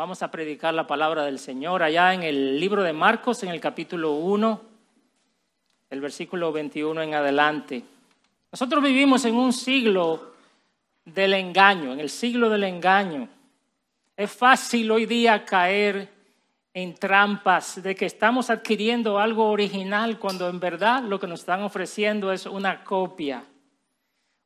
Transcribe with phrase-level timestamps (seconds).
[0.00, 3.60] Vamos a predicar la palabra del Señor allá en el libro de Marcos, en el
[3.60, 4.60] capítulo 1,
[5.90, 7.84] el versículo 21 en adelante.
[8.50, 10.36] Nosotros vivimos en un siglo
[11.04, 13.28] del engaño, en el siglo del engaño.
[14.16, 16.08] Es fácil hoy día caer
[16.72, 21.62] en trampas de que estamos adquiriendo algo original cuando en verdad lo que nos están
[21.62, 23.44] ofreciendo es una copia.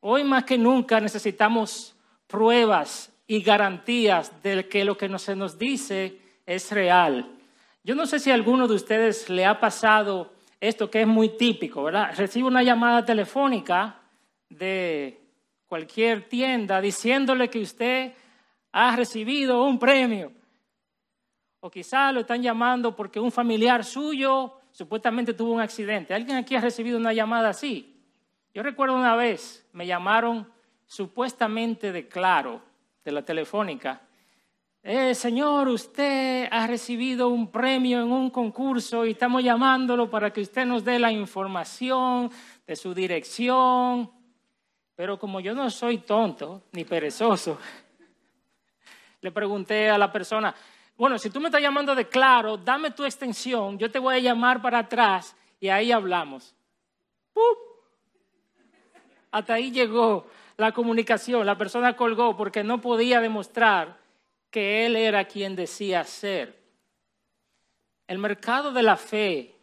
[0.01, 1.95] Hoy más que nunca necesitamos
[2.27, 7.31] pruebas y garantías de que lo que se nos dice es real.
[7.83, 11.37] Yo no sé si a alguno de ustedes le ha pasado esto que es muy
[11.37, 12.15] típico, ¿verdad?
[12.17, 14.01] Recibe una llamada telefónica
[14.49, 15.21] de
[15.67, 18.13] cualquier tienda diciéndole que usted
[18.73, 20.33] ha recibido un premio.
[21.61, 26.13] O quizá lo están llamando porque un familiar suyo supuestamente tuvo un accidente.
[26.13, 27.95] ¿Alguien aquí ha recibido una llamada así?
[28.53, 30.51] Yo recuerdo una vez, me llamaron
[30.87, 32.74] supuestamente de Claro
[33.05, 34.01] de la telefónica.
[34.83, 40.41] Eh, señor, usted ha recibido un premio en un concurso y estamos llamándolo para que
[40.41, 42.31] usted nos dé la información
[42.67, 44.11] de su dirección.
[44.95, 47.59] Pero como yo no soy tonto ni perezoso,
[49.21, 50.55] le pregunté a la persona,
[50.97, 54.21] bueno, si tú me estás llamando de claro, dame tu extensión, yo te voy a
[54.21, 56.55] llamar para atrás y ahí hablamos.
[57.33, 57.59] ¡Pup!
[59.31, 63.99] Hasta ahí llegó la comunicación, la persona colgó porque no podía demostrar
[64.51, 66.63] que él era quien decía ser.
[68.07, 69.55] El mercado de la fe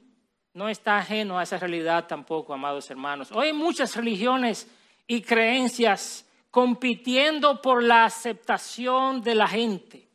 [0.53, 3.31] no está ajeno a esa realidad tampoco, amados hermanos.
[3.31, 4.67] Hoy hay muchas religiones
[5.07, 10.09] y creencias compitiendo por la aceptación de la gente,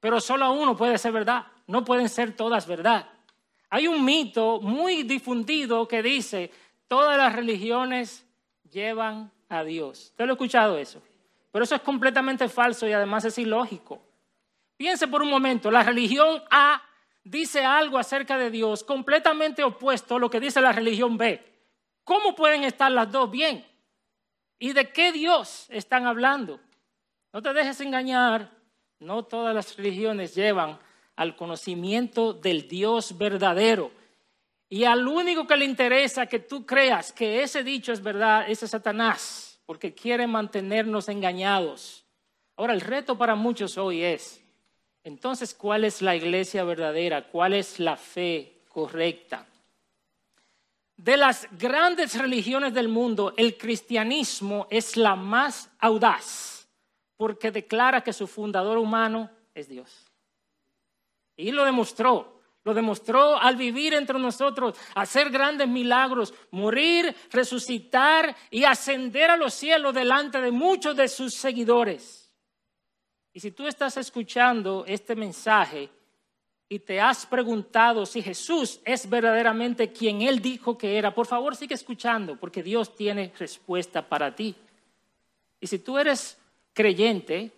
[0.00, 3.06] pero solo uno puede ser verdad, no pueden ser todas verdad.
[3.68, 6.50] Hay un mito muy difundido que dice,
[6.88, 8.26] todas las religiones
[8.70, 10.10] llevan a Dios.
[10.10, 11.02] ¿Usted lo ha escuchado eso?
[11.50, 14.02] Pero eso es completamente falso y además es ilógico.
[14.76, 16.82] Piense por un momento, la religión A
[17.22, 21.40] dice algo acerca de Dios completamente opuesto a lo que dice la religión B.
[22.04, 23.64] ¿Cómo pueden estar las dos bien?
[24.58, 26.58] ¿Y de qué Dios están hablando?
[27.32, 28.50] No te dejes engañar,
[28.98, 30.78] no todas las religiones llevan
[31.16, 33.90] al conocimiento del Dios verdadero.
[34.72, 38.60] Y al único que le interesa que tú creas que ese dicho es verdad, es
[38.60, 42.06] Satanás, porque quiere mantenernos engañados.
[42.56, 44.42] Ahora, el reto para muchos hoy es,
[45.04, 47.28] entonces, ¿cuál es la iglesia verdadera?
[47.28, 49.46] ¿Cuál es la fe correcta?
[50.96, 56.66] De las grandes religiones del mundo, el cristianismo es la más audaz,
[57.18, 60.10] porque declara que su fundador humano es Dios.
[61.36, 62.40] Y lo demostró.
[62.64, 69.52] Lo demostró al vivir entre nosotros, hacer grandes milagros, morir, resucitar y ascender a los
[69.52, 72.32] cielos delante de muchos de sus seguidores.
[73.32, 75.88] Y si tú estás escuchando este mensaje
[76.68, 81.56] y te has preguntado si Jesús es verdaderamente quien Él dijo que era, por favor
[81.56, 84.54] sigue escuchando, porque Dios tiene respuesta para ti.
[85.60, 86.38] Y si tú eres
[86.72, 87.52] creyente,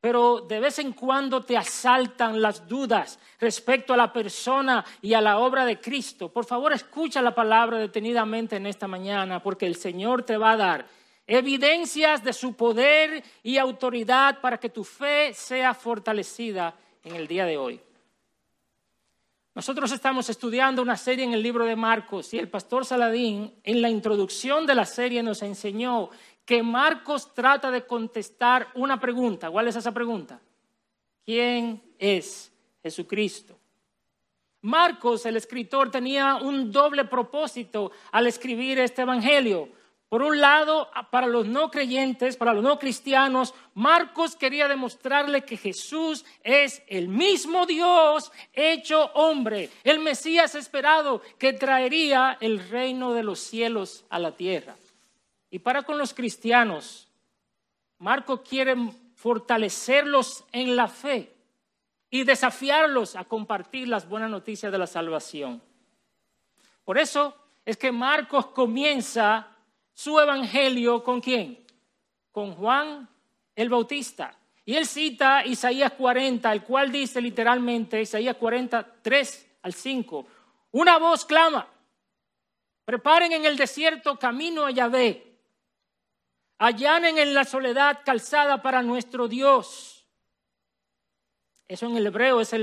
[0.00, 5.20] pero de vez en cuando te asaltan las dudas respecto a la persona y a
[5.20, 6.32] la obra de Cristo.
[6.32, 10.56] Por favor, escucha la palabra detenidamente en esta mañana, porque el Señor te va a
[10.56, 10.86] dar
[11.26, 17.44] evidencias de su poder y autoridad para que tu fe sea fortalecida en el día
[17.44, 17.80] de hoy.
[19.56, 23.80] Nosotros estamos estudiando una serie en el libro de Marcos y el pastor Saladín en
[23.80, 26.10] la introducción de la serie nos enseñó
[26.46, 29.50] que Marcos trata de contestar una pregunta.
[29.50, 30.40] ¿Cuál es esa pregunta?
[31.24, 32.52] ¿Quién es
[32.82, 33.58] Jesucristo?
[34.62, 39.68] Marcos, el escritor, tenía un doble propósito al escribir este Evangelio.
[40.08, 45.56] Por un lado, para los no creyentes, para los no cristianos, Marcos quería demostrarle que
[45.56, 53.24] Jesús es el mismo Dios hecho hombre, el Mesías esperado que traería el reino de
[53.24, 54.76] los cielos a la tierra.
[55.56, 57.08] Y para con los cristianos,
[57.96, 58.76] Marco quiere
[59.14, 61.34] fortalecerlos en la fe
[62.10, 65.62] y desafiarlos a compartir las buenas noticias de la salvación.
[66.84, 67.34] Por eso
[67.64, 69.48] es que Marcos comienza
[69.94, 71.64] su evangelio con quién?
[72.32, 73.08] Con Juan
[73.54, 74.36] el Bautista.
[74.66, 80.26] Y él cita Isaías 40, el cual dice literalmente, Isaías 43 al 5,
[80.72, 81.66] una voz clama,
[82.84, 85.25] preparen en el desierto camino a Yahvé,
[86.58, 90.06] allanen en la soledad calzada para nuestro Dios.
[91.68, 92.54] Eso en el hebreo es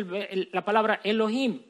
[0.52, 1.62] la palabra Elohim.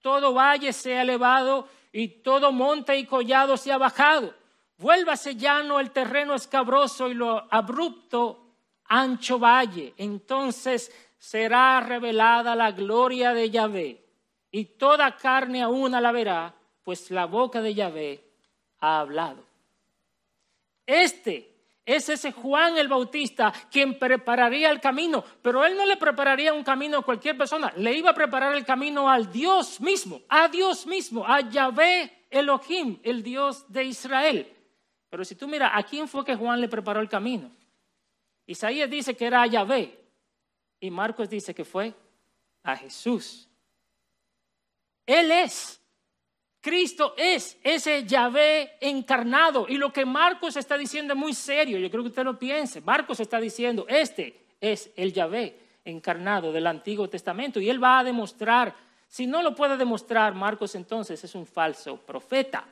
[0.00, 4.34] Todo valle se ha elevado y todo monte y collado se ha bajado.
[4.78, 8.46] Vuélvase llano el terreno escabroso y lo abrupto
[8.84, 9.92] ancho valle.
[9.96, 14.02] Entonces será revelada la gloria de Yahvé,
[14.50, 18.24] y toda carne aún la verá, pues la boca de Yahvé
[18.80, 19.49] ha hablado.
[20.90, 21.54] Este
[21.86, 26.64] es ese Juan el Bautista quien prepararía el camino, pero él no le prepararía un
[26.64, 30.88] camino a cualquier persona, le iba a preparar el camino al Dios mismo, a Dios
[30.88, 34.52] mismo, a Yahvé Elohim, el Dios de Israel.
[35.08, 37.52] Pero si tú miras, ¿a quién fue que Juan le preparó el camino?
[38.46, 39.96] Isaías dice que era a Yahvé
[40.80, 41.94] y Marcos dice que fue
[42.64, 43.48] a Jesús.
[45.06, 45.79] Él es
[46.60, 49.66] Cristo es ese Yahvé encarnado.
[49.68, 51.78] Y lo que Marcos está diciendo es muy serio.
[51.78, 52.80] Yo creo que usted lo piense.
[52.82, 57.60] Marcos está diciendo, este es el Yahvé encarnado del Antiguo Testamento.
[57.60, 58.74] Y él va a demostrar,
[59.08, 62.66] si no lo puede demostrar, Marcos entonces es un falso profeta.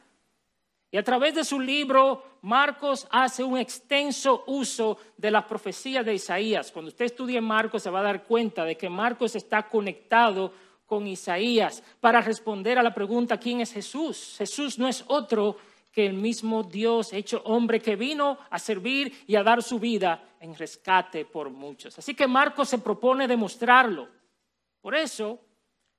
[0.90, 6.14] Y a través de su libro, Marcos hace un extenso uso de las profecías de
[6.14, 6.72] Isaías.
[6.72, 10.52] Cuando usted estudie Marcos se va a dar cuenta de que Marcos está conectado
[10.88, 14.36] con Isaías para responder a la pregunta, ¿quién es Jesús?
[14.38, 15.58] Jesús no es otro
[15.92, 20.24] que el mismo Dios hecho hombre que vino a servir y a dar su vida
[20.40, 21.98] en rescate por muchos.
[21.98, 24.08] Así que Marcos se propone demostrarlo.
[24.80, 25.38] Por eso,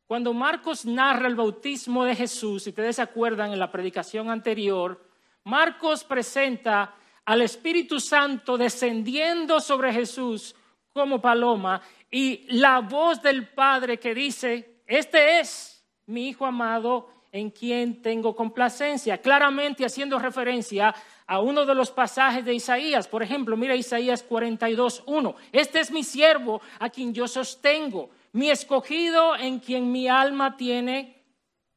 [0.07, 5.05] cuando Marcos narra el bautismo de Jesús, si ustedes se acuerdan en la predicación anterior,
[5.43, 6.95] Marcos presenta
[7.25, 10.55] al Espíritu Santo descendiendo sobre Jesús
[10.91, 17.51] como paloma y la voz del Padre que dice, este es mi Hijo amado en
[17.51, 20.95] quien tengo complacencia, claramente haciendo referencia
[21.27, 23.07] a uno de los pasajes de Isaías.
[23.07, 25.35] Por ejemplo, mira Isaías 42.1.
[25.51, 31.23] Este es mi siervo a quien yo sostengo, mi escogido en quien mi alma tiene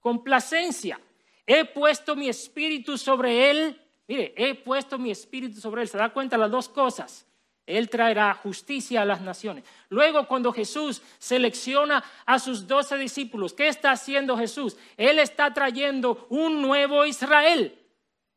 [0.00, 0.98] complacencia.
[1.46, 3.78] He puesto mi espíritu sobre él.
[4.08, 5.88] Mire, he puesto mi espíritu sobre él.
[5.88, 7.26] ¿Se da cuenta las dos cosas?
[7.66, 9.64] Él traerá justicia a las naciones.
[9.88, 14.76] Luego, cuando Jesús selecciona a sus doce discípulos, ¿qué está haciendo Jesús?
[14.96, 17.78] Él está trayendo un nuevo Israel,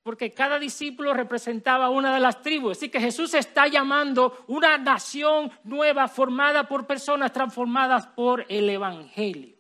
[0.04, 2.78] porque cada discípulo representaba una de las tribus.
[2.78, 9.56] Así que Jesús está llamando una nación nueva formada por personas transformadas por el Evangelio.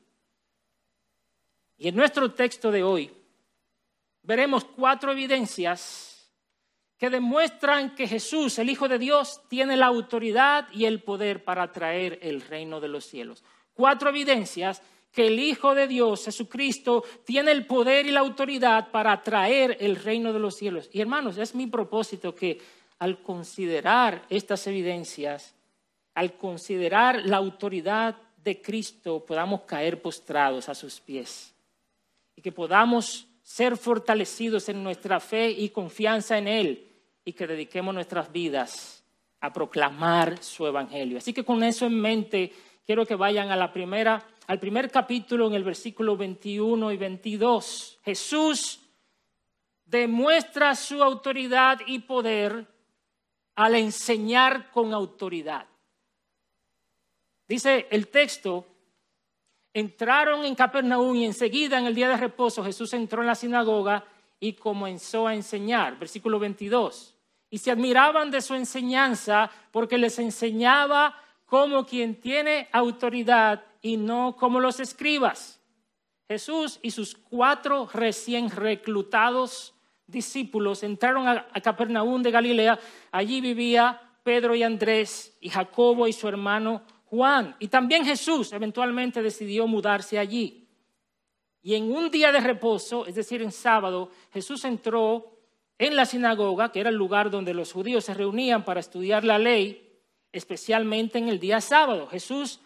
[1.77, 3.11] Y en nuestro texto de hoy
[4.21, 6.14] veremos cuatro evidencias
[6.97, 11.71] que demuestran que Jesús, el Hijo de Dios, tiene la autoridad y el poder para
[11.71, 13.43] traer el reino de los cielos.
[13.73, 14.81] Cuatro evidencias
[15.11, 19.95] que el Hijo de Dios, Jesucristo, tiene el poder y la autoridad para traer el
[19.95, 20.89] reino de los cielos.
[20.91, 22.61] Y hermanos, es mi propósito que
[22.99, 25.55] al considerar estas evidencias,
[26.13, 31.53] al considerar la autoridad de Cristo, podamos caer postrados a sus pies
[32.35, 36.91] y que podamos ser fortalecidos en nuestra fe y confianza en Él
[37.23, 39.03] y que dediquemos nuestras vidas
[39.39, 41.19] a proclamar su evangelio.
[41.19, 42.51] Así que con eso en mente,
[42.87, 47.99] quiero que vayan a la primera, al primer capítulo en el versículo 21 y 22.
[48.03, 48.79] Jesús
[49.85, 52.65] demuestra su autoridad y poder
[53.53, 55.67] al enseñar con autoridad.
[57.47, 58.65] Dice el texto
[59.75, 64.05] entraron en Capernaum y enseguida en el día de reposo Jesús entró en la sinagoga
[64.39, 65.99] y comenzó a enseñar.
[65.99, 67.13] Versículo 22.
[67.49, 74.37] Y se admiraban de su enseñanza porque les enseñaba como quien tiene autoridad y no
[74.37, 75.59] como los escribas.
[76.29, 79.73] Jesús y sus cuatro recién reclutados
[80.07, 82.79] discípulos entraron a, Capernaum de Galilea.
[83.11, 86.81] Allí vivía Pedro y Andrés y Jacobo y su hermano
[87.15, 87.55] Juan.
[87.59, 90.67] Y también Jesús eventualmente decidió mudarse allí.
[91.61, 95.31] Y en un día de reposo, es decir, en sábado, Jesús entró
[95.77, 99.39] en la sinagoga, que era el lugar donde los judíos se reunían para estudiar la
[99.39, 99.99] ley,
[100.31, 102.07] especialmente en el día sábado.
[102.07, 102.59] Jesús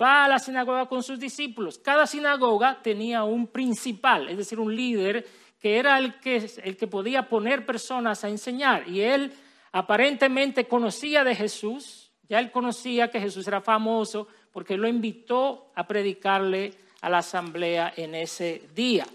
[0.00, 1.78] va a la sinagoga con sus discípulos.
[1.78, 5.26] Cada sinagoga tenía un principal, es decir, un líder
[5.58, 8.88] que era el que, el que podía poner personas a enseñar.
[8.88, 9.32] Y él
[9.72, 15.86] aparentemente conocía de Jesús, ya él conocía que Jesús era famoso porque lo invitó a
[15.86, 19.06] predicarle a la asamblea en ese día.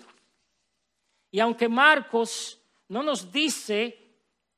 [1.32, 3.98] Y aunque Marcos no nos dice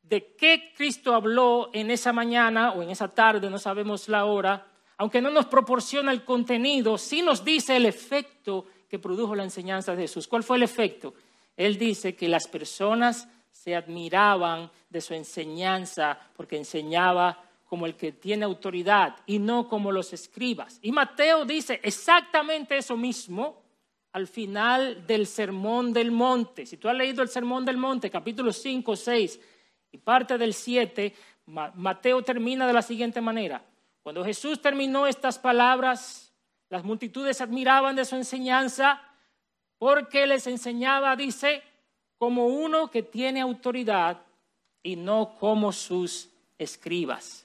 [0.02, 4.68] de qué Cristo habló en esa mañana o en esa tarde, no sabemos la hora,
[4.98, 9.96] aunque no nos proporciona el contenido, sí nos dice el efecto que produjo la enseñanza
[9.96, 10.28] de Jesús.
[10.28, 11.14] ¿Cuál fue el efecto?
[11.58, 17.42] Él dice que las personas se admiraban de su enseñanza porque enseñaba
[17.76, 20.80] como el que tiene autoridad y no como los escribas.
[20.82, 23.64] Y Mateo dice exactamente eso mismo
[24.14, 26.66] al final del Sermón del Monte.
[26.66, 29.40] Si tú has leído el Sermón del Monte, capítulo 5, 6
[29.92, 31.14] y parte del 7,
[31.48, 33.62] Mateo termina de la siguiente manera.
[34.02, 36.34] Cuando Jesús terminó estas palabras,
[36.70, 39.02] las multitudes admiraban de su enseñanza
[39.78, 41.62] porque les enseñaba, dice,
[42.18, 44.22] como uno que tiene autoridad
[44.82, 47.45] y no como sus escribas.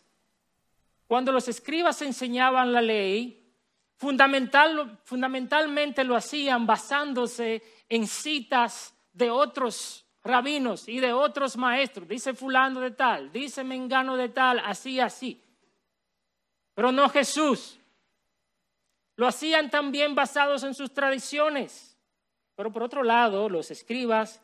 [1.10, 3.52] Cuando los escribas enseñaban la ley,
[3.96, 12.06] fundamental, fundamentalmente lo hacían basándose en citas de otros rabinos y de otros maestros.
[12.06, 15.42] Dice fulano de tal, dice mengano de tal, así, así.
[16.74, 17.80] Pero no Jesús.
[19.16, 21.98] Lo hacían también basados en sus tradiciones.
[22.54, 24.40] Pero por otro lado, los escribas,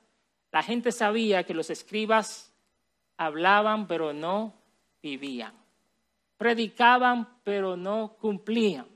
[0.50, 2.52] la gente sabía que los escribas
[3.16, 4.52] hablaban pero no
[5.00, 5.65] vivían.
[6.36, 8.86] Predicaban pero no cumplían.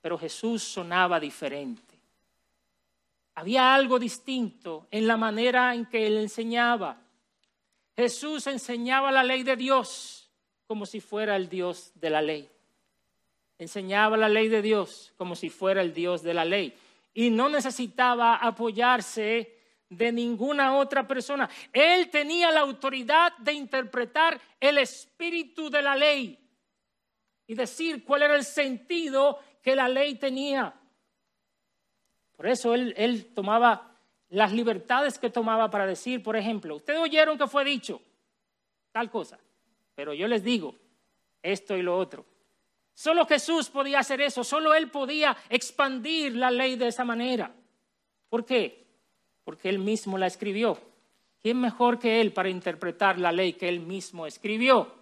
[0.00, 1.90] Pero Jesús sonaba diferente.
[3.34, 7.00] Había algo distinto en la manera en que él enseñaba.
[7.96, 10.30] Jesús enseñaba la ley de Dios
[10.66, 12.48] como si fuera el Dios de la ley.
[13.58, 16.74] Enseñaba la ley de Dios como si fuera el Dios de la ley.
[17.12, 19.56] Y no necesitaba apoyarse
[19.88, 21.50] de ninguna otra persona.
[21.72, 26.38] Él tenía la autoridad de interpretar el espíritu de la ley
[27.50, 30.72] y decir cuál era el sentido que la ley tenía.
[32.36, 37.48] Por eso él, tomaba las libertades que tomaba para decir, por ejemplo, ustedes oyeron que
[37.48, 38.00] fue dicho
[38.92, 39.36] tal cosa,
[39.96, 40.76] pero yo les digo
[41.42, 42.24] esto y lo otro.
[42.94, 47.52] Solo Jesús podía hacer eso, solo Él podía expandir la ley de esa manera.
[48.28, 48.86] ¿Por qué?
[49.42, 50.78] Porque Él mismo la escribió.
[51.42, 54.99] ¿Quién mejor que Él para interpretar la ley que Él mismo escribió?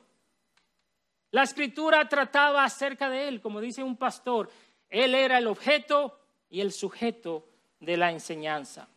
[1.31, 4.51] La escritura trataba acerca de Él, como dice un pastor,
[4.89, 6.19] Él era el objeto
[6.49, 7.49] y el sujeto
[7.81, 8.89] de la enseñanza.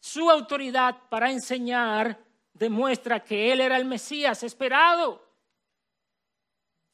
[0.00, 2.18] Su autoridad para enseñar
[2.54, 5.22] demuestra que él era el Mesías esperado.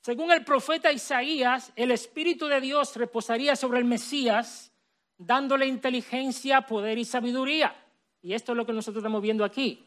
[0.00, 4.72] Según el profeta Isaías, el Espíritu de Dios reposaría sobre el Mesías,
[5.16, 7.74] dándole inteligencia, poder y sabiduría.
[8.20, 9.84] Y esto es lo que nosotros estamos viendo aquí.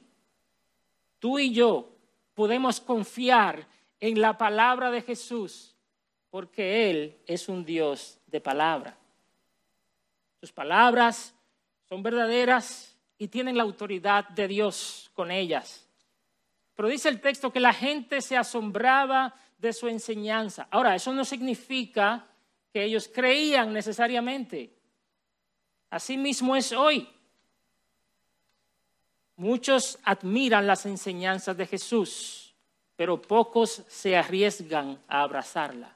[1.19, 1.89] Tú y yo
[2.33, 3.67] podemos confiar
[3.99, 5.75] en la palabra de Jesús
[6.29, 8.97] porque Él es un Dios de palabra.
[10.39, 11.33] Sus palabras
[11.87, 15.87] son verdaderas y tienen la autoridad de Dios con ellas.
[16.75, 20.67] Pero dice el texto que la gente se asombraba de su enseñanza.
[20.69, 22.27] Ahora, eso no significa
[22.71, 24.77] que ellos creían necesariamente.
[25.89, 27.09] Así mismo es hoy.
[29.37, 32.46] Muchos admiran las enseñanzas de Jesús,
[32.97, 35.95] pero pocos se arriesgan a abrazarla.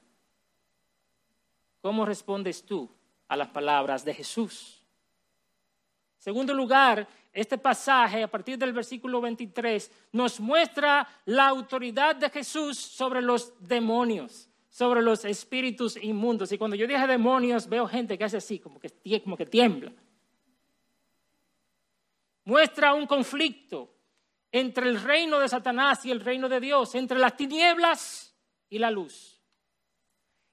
[1.82, 2.90] ¿Cómo respondes tú?
[3.32, 4.84] a las palabras de Jesús.
[6.18, 12.78] Segundo lugar, este pasaje a partir del versículo 23 nos muestra la autoridad de Jesús
[12.78, 16.52] sobre los demonios, sobre los espíritus inmundos.
[16.52, 19.94] Y cuando yo dije demonios, veo gente que hace así, como que, como que tiembla.
[22.44, 23.90] Muestra un conflicto
[24.52, 28.36] entre el reino de Satanás y el reino de Dios, entre las tinieblas
[28.70, 29.42] y la luz.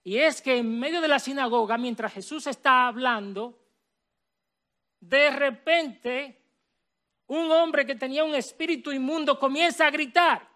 [0.05, 3.59] Y es que en medio de la sinagoga, mientras Jesús está hablando,
[5.01, 6.39] de repente
[7.27, 10.49] un hombre que tenía un espíritu inmundo comienza a gritar.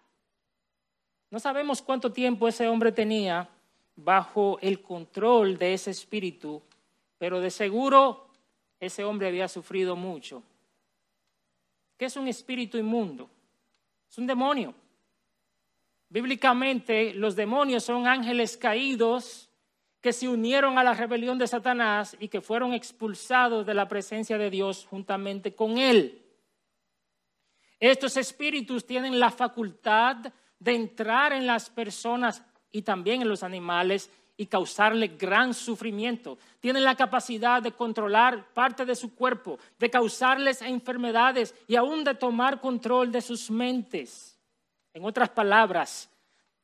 [1.29, 3.49] No sabemos cuánto tiempo ese hombre tenía
[3.95, 6.61] bajo el control de ese espíritu,
[7.17, 8.27] pero de seguro
[8.79, 10.43] ese hombre había sufrido mucho.
[11.97, 13.29] ¿Qué es un espíritu inmundo?
[14.13, 14.75] Es un demonio.
[16.07, 19.49] Bíblicamente, los demonios son ángeles caídos
[20.01, 24.37] que se unieron a la rebelión de Satanás y que fueron expulsados de la presencia
[24.37, 26.23] de Dios juntamente con él.
[27.79, 30.17] Estos espíritus tienen la facultad
[30.59, 36.37] de entrar en las personas y también en los animales y causarle gran sufrimiento.
[36.59, 42.15] Tienen la capacidad de controlar parte de su cuerpo, de causarles enfermedades y aún de
[42.15, 44.37] tomar control de sus mentes.
[44.93, 46.09] En otras palabras,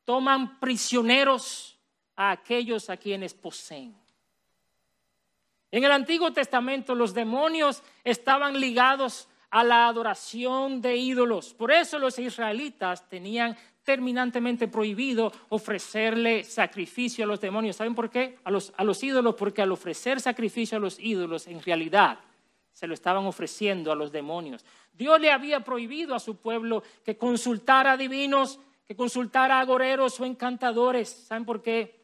[0.04, 1.78] toman prisioneros
[2.16, 3.96] a aquellos a quienes poseen.
[5.72, 11.54] En el Antiguo Testamento los demonios estaban ligados a la adoración de ídolos.
[11.54, 13.58] Por eso los israelitas tenían
[13.90, 17.76] terminantemente prohibido ofrecerle sacrificio a los demonios.
[17.76, 18.38] ¿Saben por qué?
[18.44, 22.20] A los, a los ídolos, porque al ofrecer sacrificio a los ídolos, en realidad
[22.72, 24.64] se lo estaban ofreciendo a los demonios.
[24.94, 31.10] Dios le había prohibido a su pueblo que consultara divinos, que consultara agoreros o encantadores.
[31.10, 32.00] ¿Saben por qué?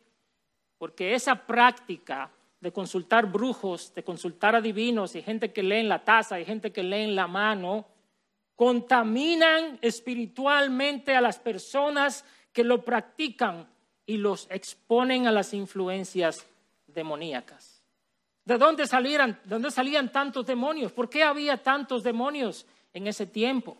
[0.80, 5.89] Porque esa práctica de consultar brujos, de consultar a divinos y gente que lee en
[5.89, 7.86] la taza y gente que lee en la mano,
[8.55, 13.67] contaminan espiritualmente a las personas que lo practican
[14.05, 16.47] y los exponen a las influencias
[16.88, 17.81] demoníacas.
[18.45, 20.91] ¿De dónde, salieran, ¿De dónde salían tantos demonios?
[20.91, 23.75] ¿Por qué había tantos demonios en ese tiempo?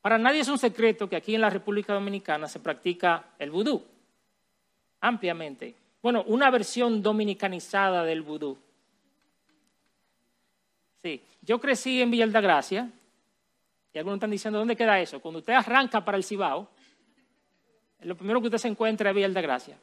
[0.00, 3.84] Para nadie es un secreto que aquí en la República Dominicana se practica el vudú
[5.00, 5.74] ampliamente.
[6.02, 8.58] Bueno, una versión dominicanizada del vudú.
[11.02, 12.90] Sí, yo crecí en Villa Gracia
[13.92, 15.20] y algunos están diciendo, ¿dónde queda eso?
[15.20, 16.68] Cuando usted arranca para el Cibao,
[18.00, 19.78] lo primero que usted se encuentra es Villa Gracia.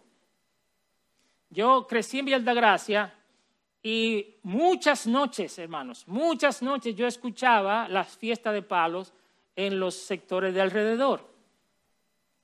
[1.50, 3.14] Yo crecí en Villa Gracia
[3.82, 9.14] y muchas noches, hermanos, muchas noches yo escuchaba las fiestas de palos
[9.56, 11.28] en los sectores de alrededor.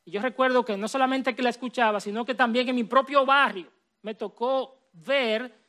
[0.05, 3.25] Y yo recuerdo que no solamente que la escuchaba, sino que también en mi propio
[3.25, 3.67] barrio
[4.01, 5.62] me tocó ver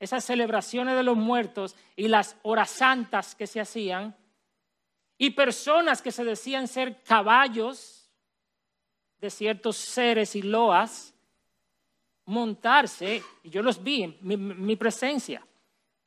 [0.00, 4.16] esas celebraciones de los muertos y las horas santas que se hacían,
[5.18, 8.10] y personas que se decían ser caballos
[9.20, 11.14] de ciertos seres y loas,
[12.24, 15.46] montarse, y yo los vi en mi, mi presencia,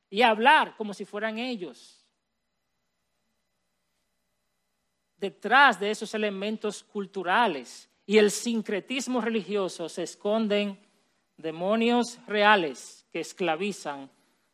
[0.10, 2.04] y hablar como si fueran ellos.
[5.18, 10.80] Detrás de esos elementos culturales y el sincretismo religioso se esconden
[11.38, 14.10] demonios reales que esclavizan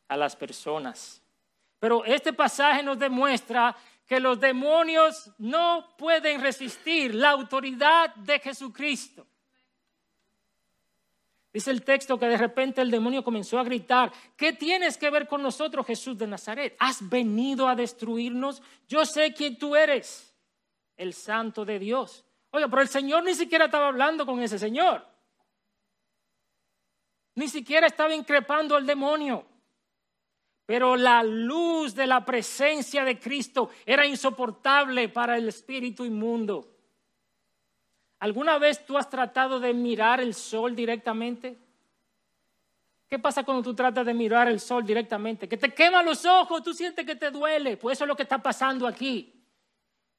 [0.09, 1.23] a las personas.
[1.79, 3.73] Pero este pasaje nos demuestra
[4.05, 9.25] que los demonios no pueden resistir la autoridad de Jesucristo.
[11.53, 15.25] Dice el texto que de repente el demonio comenzó a gritar, ¿qué tienes que ver
[15.25, 16.75] con nosotros, Jesús de Nazaret?
[16.79, 18.61] ¿Has venido a destruirnos?
[18.89, 20.35] Yo sé quién tú eres,
[20.97, 22.25] el santo de Dios.
[22.51, 25.07] Oiga, pero el Señor ni siquiera estaba hablando con ese Señor.
[27.39, 29.45] Ni siquiera estaba increpando al demonio.
[30.65, 36.69] Pero la luz de la presencia de Cristo era insoportable para el espíritu inmundo.
[38.19, 41.57] ¿Alguna vez tú has tratado de mirar el sol directamente?
[43.07, 45.47] ¿Qué pasa cuando tú tratas de mirar el sol directamente?
[45.47, 47.77] Que te quema los ojos, tú sientes que te duele.
[47.77, 49.33] Pues eso es lo que está pasando aquí.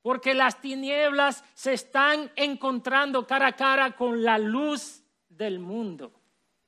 [0.01, 6.20] Porque las tinieblas se están encontrando cara a cara con la luz del mundo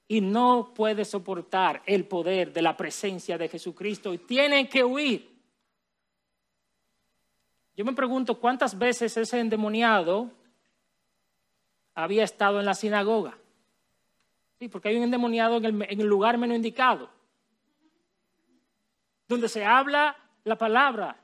[0.09, 5.33] y no puede soportar el poder de la presencia de Jesucristo y tienen que huir.
[7.77, 10.31] Yo me pregunto cuántas veces ese endemoniado
[11.95, 13.38] había estado en la sinagoga.
[14.59, 17.11] Sí, porque hay un endemoniado en el, en el lugar menos indicado,
[19.27, 21.17] donde se habla la palabra.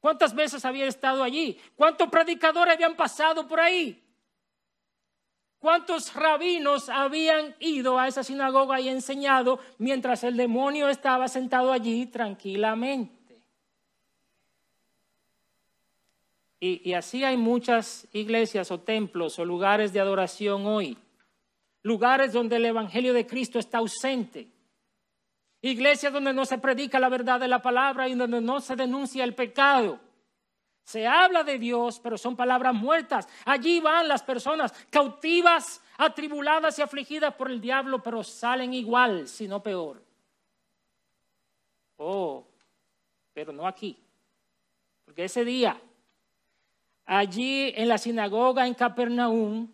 [0.00, 1.58] ¿Cuántas veces había estado allí?
[1.74, 4.05] ¿Cuántos predicadores habían pasado por ahí?
[5.66, 12.06] ¿Cuántos rabinos habían ido a esa sinagoga y enseñado mientras el demonio estaba sentado allí
[12.06, 13.42] tranquilamente?
[16.60, 20.96] Y, así hay muchas iglesias o templos o lugares de adoración hoy.
[21.82, 24.46] Lugares donde el Evangelio de Cristo está ausente.
[25.62, 29.24] Iglesias donde no se predica la verdad de la palabra y donde no se denuncia
[29.24, 29.98] el pecado.
[30.86, 33.28] Se habla de Dios, pero son palabras muertas.
[33.44, 39.48] Allí van las personas cautivas, atribuladas y afligidas por el diablo, pero salen igual, si
[39.48, 40.00] no peor.
[41.96, 42.46] Oh,
[43.32, 43.98] pero no aquí.
[45.04, 45.76] Porque ese día,
[47.04, 49.68] allí en la sinagoga en Capernaum,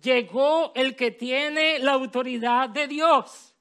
[0.00, 3.56] llegó el que tiene la autoridad de Dios.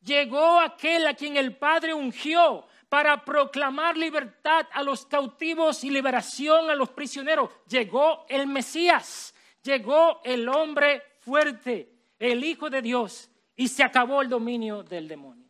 [0.00, 6.70] Llegó aquel a quien el Padre ungió para proclamar libertad a los cautivos y liberación
[6.70, 7.50] a los prisioneros.
[7.68, 14.28] Llegó el Mesías, llegó el hombre fuerte, el Hijo de Dios, y se acabó el
[14.28, 15.44] dominio del demonio.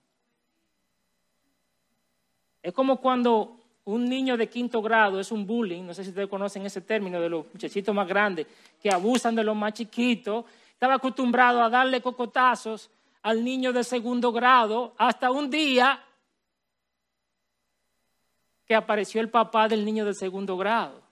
[2.62, 6.28] Es como cuando un niño de quinto grado es un bullying, no sé si ustedes
[6.28, 8.46] conocen ese término de los muchachitos más grandes
[8.82, 12.90] que abusan de los más chiquitos, estaba acostumbrado a darle cocotazos
[13.22, 16.04] al niño de segundo grado hasta un día
[18.68, 21.02] que apareció el papá del niño de segundo grado.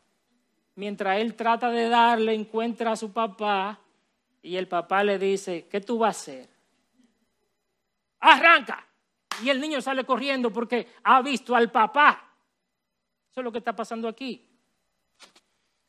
[0.75, 3.81] Mientras él trata de darle, encuentra a su papá
[4.43, 6.49] y el papá le dice, ¿qué tú vas a hacer?
[8.21, 8.87] Arranca.
[9.43, 12.31] Y el niño sale corriendo porque ha visto al papá.
[13.31, 14.47] Eso es lo que está pasando aquí.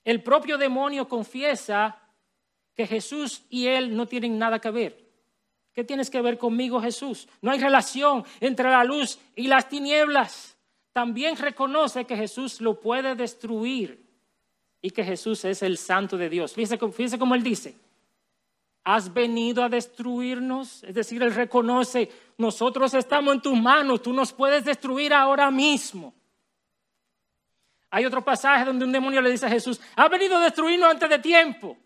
[0.06, 1.99] El propio demonio confiesa
[2.73, 5.06] que Jesús y él no tienen nada que ver.
[5.73, 7.27] ¿Qué tienes que ver conmigo, Jesús?
[7.41, 10.57] No hay relación entre la luz y las tinieblas
[10.98, 14.04] también reconoce que Jesús lo puede destruir
[14.82, 16.56] y que Jesús es el santo de Dios.
[16.56, 16.80] Fíjese,
[17.20, 17.78] cómo él dice,
[18.84, 24.34] has venido a destruirnos, es decir, él reconoce, nosotros estamos en tus manos, tú nos
[24.34, 26.16] puedes destruir ahora mismo.
[27.92, 31.10] Hay otro pasaje donde un demonio le dice a Jesús, has venido a destruirnos antes
[31.12, 31.78] de tiempo.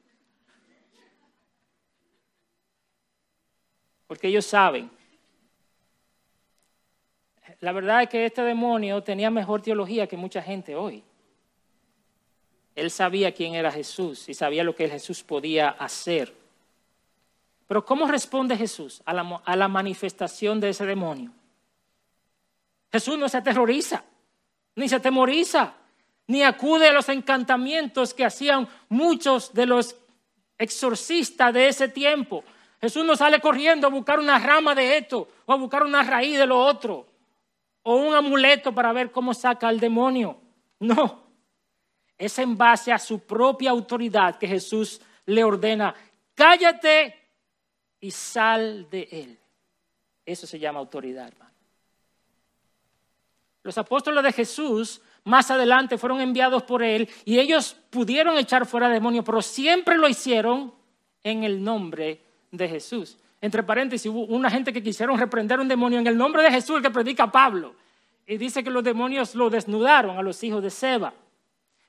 [4.07, 4.89] Porque ellos saben
[7.61, 11.03] la verdad es que este demonio tenía mejor teología que mucha gente hoy.
[12.75, 16.33] Él sabía quién era Jesús y sabía lo que Jesús podía hacer.
[17.67, 21.31] Pero ¿cómo responde Jesús a la, a la manifestación de ese demonio?
[22.91, 24.03] Jesús no se aterroriza,
[24.75, 25.75] ni se atemoriza,
[26.25, 29.95] ni acude a los encantamientos que hacían muchos de los
[30.57, 32.43] exorcistas de ese tiempo.
[32.81, 36.39] Jesús no sale corriendo a buscar una rama de esto o a buscar una raíz
[36.39, 37.10] de lo otro
[37.83, 40.39] o un amuleto para ver cómo saca al demonio.
[40.79, 41.23] No,
[42.17, 45.93] es en base a su propia autoridad que Jesús le ordena,
[46.35, 47.15] cállate
[47.99, 49.39] y sal de él.
[50.25, 51.51] Eso se llama autoridad, hermano.
[53.63, 58.89] Los apóstoles de Jesús más adelante fueron enviados por él y ellos pudieron echar fuera
[58.89, 60.73] demonios, pero siempre lo hicieron
[61.23, 63.17] en el nombre de Jesús.
[63.41, 66.77] Entre paréntesis, hubo una gente que quisieron reprender un demonio en el nombre de Jesús,
[66.77, 67.73] el que predica Pablo.
[68.27, 71.11] Y dice que los demonios lo desnudaron a los hijos de Seba.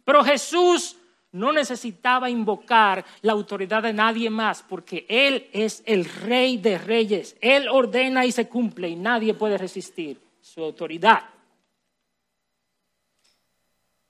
[0.04, 0.96] Pero Jesús
[1.32, 7.36] no necesitaba invocar la autoridad de nadie más, porque Él es el rey de reyes.
[7.40, 11.22] Él ordena y se cumple y nadie puede resistir su autoridad.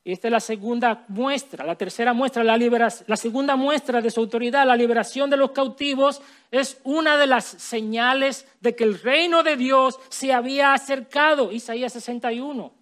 [0.04, 4.18] Y esta es la segunda muestra, la tercera muestra, la, la segunda muestra de su
[4.18, 9.44] autoridad, la liberación de los cautivos, es una de las señales de que el reino
[9.44, 11.52] de Dios se había acercado.
[11.52, 12.72] Isaías 61.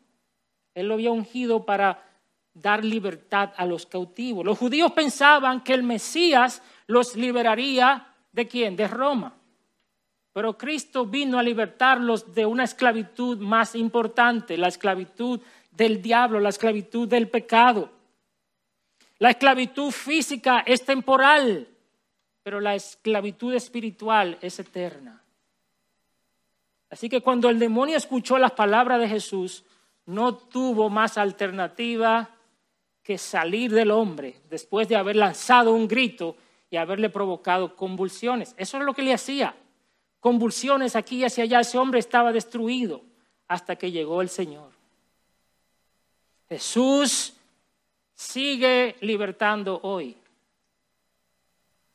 [0.74, 2.02] Él lo había ungido para
[2.54, 4.44] dar libertad a los cautivos.
[4.44, 8.76] Los judíos pensaban que el Mesías los liberaría de quién?
[8.76, 9.34] De Roma.
[10.32, 15.40] Pero Cristo vino a libertarlos de una esclavitud más importante, la esclavitud
[15.80, 17.90] del diablo, la esclavitud del pecado.
[19.18, 21.66] La esclavitud física es temporal,
[22.42, 25.22] pero la esclavitud espiritual es eterna.
[26.90, 29.64] Así que cuando el demonio escuchó las palabras de Jesús,
[30.04, 32.28] no tuvo más alternativa
[33.02, 36.36] que salir del hombre después de haber lanzado un grito
[36.68, 38.54] y haberle provocado convulsiones.
[38.58, 39.54] Eso es lo que le hacía.
[40.18, 41.60] Convulsiones aquí y hacia allá.
[41.60, 43.00] Ese hombre estaba destruido
[43.48, 44.79] hasta que llegó el Señor.
[46.50, 47.32] Jesús
[48.12, 50.16] sigue libertando hoy.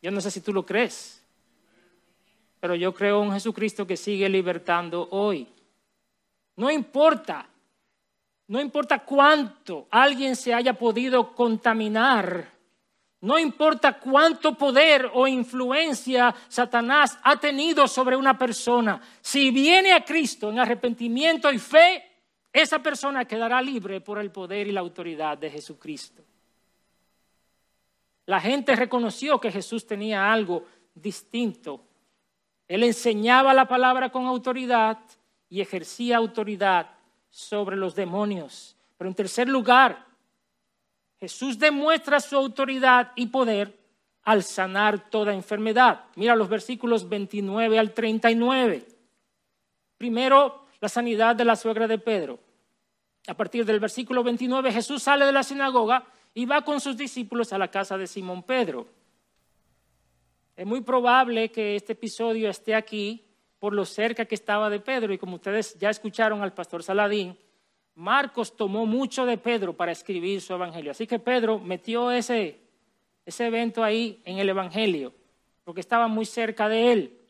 [0.01, 1.21] Yo no sé si tú lo crees,
[2.61, 5.45] pero yo creo en Jesucristo que sigue libertando hoy.
[6.55, 7.45] No importa,
[8.47, 12.49] no importa cuánto alguien se haya podido contaminar,
[13.19, 20.05] no importa cuánto poder o influencia Satanás ha tenido sobre una persona, si viene a
[20.05, 22.14] Cristo en arrepentimiento y fe,
[22.55, 26.23] esa persona quedará libre por el poder y la autoridad de Jesucristo.
[28.27, 30.63] La gente reconoció que Jesús tenía algo
[30.93, 31.81] distinto.
[32.65, 34.99] Él enseñaba la palabra con autoridad
[35.49, 36.91] y ejercía autoridad
[37.29, 38.77] sobre los demonios.
[38.97, 40.05] Pero en tercer lugar,
[41.19, 43.77] Jesús demuestra su autoridad y poder
[44.23, 46.05] al sanar toda enfermedad.
[46.15, 48.87] Mira los versículos 29 al 39.
[49.97, 52.37] Primero, la sanidad de la suegra de Pedro
[53.25, 57.51] a partir del versículo 29, Jesús sale de la sinagoga y va con sus discípulos
[57.51, 58.85] a la casa de Simón Pedro.
[60.55, 63.25] Es muy probable que este episodio esté aquí
[63.57, 67.35] por lo cerca que estaba de Pedro y como ustedes ya escucharon al pastor Saladín,
[67.95, 70.91] Marcos tomó mucho de Pedro para escribir su evangelio.
[70.91, 72.59] Así que Pedro metió ese,
[73.25, 75.15] ese evento ahí en el evangelio,
[75.63, 77.24] porque estaba muy cerca de él.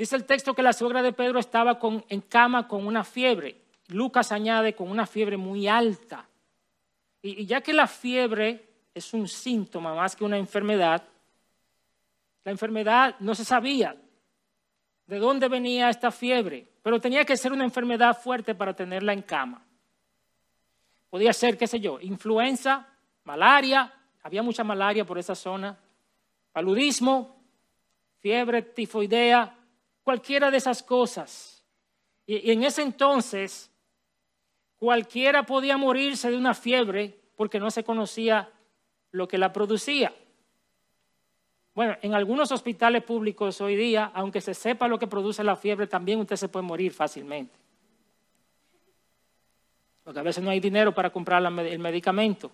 [0.00, 3.60] Dice el texto que la suegra de Pedro estaba en cama con una fiebre.
[3.88, 6.26] Lucas añade con una fiebre muy alta.
[7.20, 11.02] Y, ya que la fiebre es un síntoma más que una enfermedad,
[12.44, 13.94] la enfermedad no se sabía
[15.06, 19.20] de dónde venía esta fiebre, pero tenía que ser una enfermedad fuerte para tenerla en
[19.20, 19.62] cama.
[21.10, 22.88] Podía ser, qué sé yo, influenza,
[23.24, 25.78] malaria, había mucha malaria por esa zona,
[26.54, 27.36] paludismo,
[28.20, 29.58] fiebre tifoidea,
[30.10, 31.64] cualquiera de esas cosas.
[32.26, 33.70] y en ese entonces
[34.80, 38.50] Cualquiera podía morirse de una fiebre porque no se conocía
[39.10, 40.10] lo que la producía.
[41.74, 45.86] Bueno, en algunos hospitales públicos hoy día, aunque se sepa lo que produce la fiebre,
[45.86, 47.54] también usted se puede morir fácilmente.
[50.02, 52.50] Porque a veces no hay dinero para comprar el medicamento.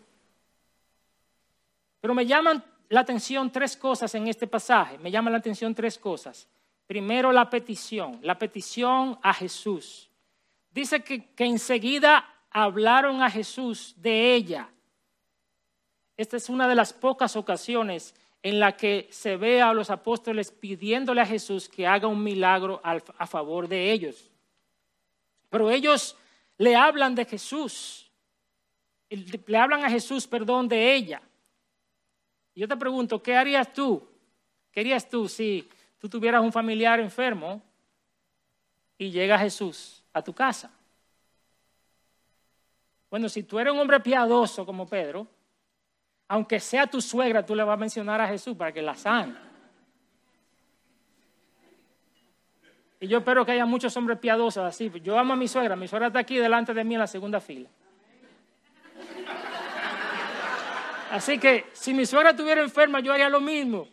[2.00, 4.98] Pero me llaman la atención tres cosas en este pasaje.
[4.98, 6.48] Me llaman la atención tres cosas.
[6.86, 10.08] Primero, la petición, la petición a Jesús.
[10.70, 14.68] Dice que, enseguida hablaron a Jesús de ella.
[16.16, 20.52] Esta es una de las pocas ocasiones en la que se ve a los apóstoles
[20.52, 24.30] pidiéndole a Jesús que haga un milagro a favor de ellos.
[25.50, 26.16] Pero ellos
[26.58, 28.10] le hablan de Jesús,
[29.10, 31.22] le hablan a Jesús, perdón, de ella.
[32.54, 34.06] Yo te pregunto, ¿qué harías tú?
[34.72, 35.68] ¿Qué harías tú si
[36.08, 37.62] tú tuvieras un familiar enfermo
[38.98, 40.70] y llega Jesús a tu casa?
[43.10, 45.26] Bueno, si tú eres un hombre piadoso como Pedro,
[46.28, 49.36] aunque sea tu suegra, tú le vas a mencionar a Jesús para que la sane.
[52.98, 54.90] Y yo espero que haya muchos hombres piadosos así.
[55.02, 57.40] Yo amo a mi suegra, mi suegra está aquí delante de mí en la segunda
[57.40, 57.68] fila.
[61.10, 63.88] Así que si mi suegra estuviera enferma, yo haría lo mismo.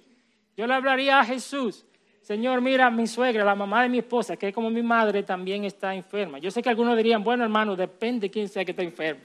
[0.58, 1.86] Yo le hablaría a Jesús.
[2.23, 5.65] Señor, mira, mi suegra, la mamá de mi esposa, que es como mi madre, también
[5.65, 6.39] está enferma.
[6.39, 9.21] Yo sé que algunos dirían, bueno, hermano, depende de quién sea que está enfermo.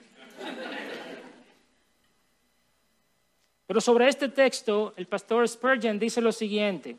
[3.68, 6.96] Pero sobre este texto, el pastor Spurgeon dice lo siguiente.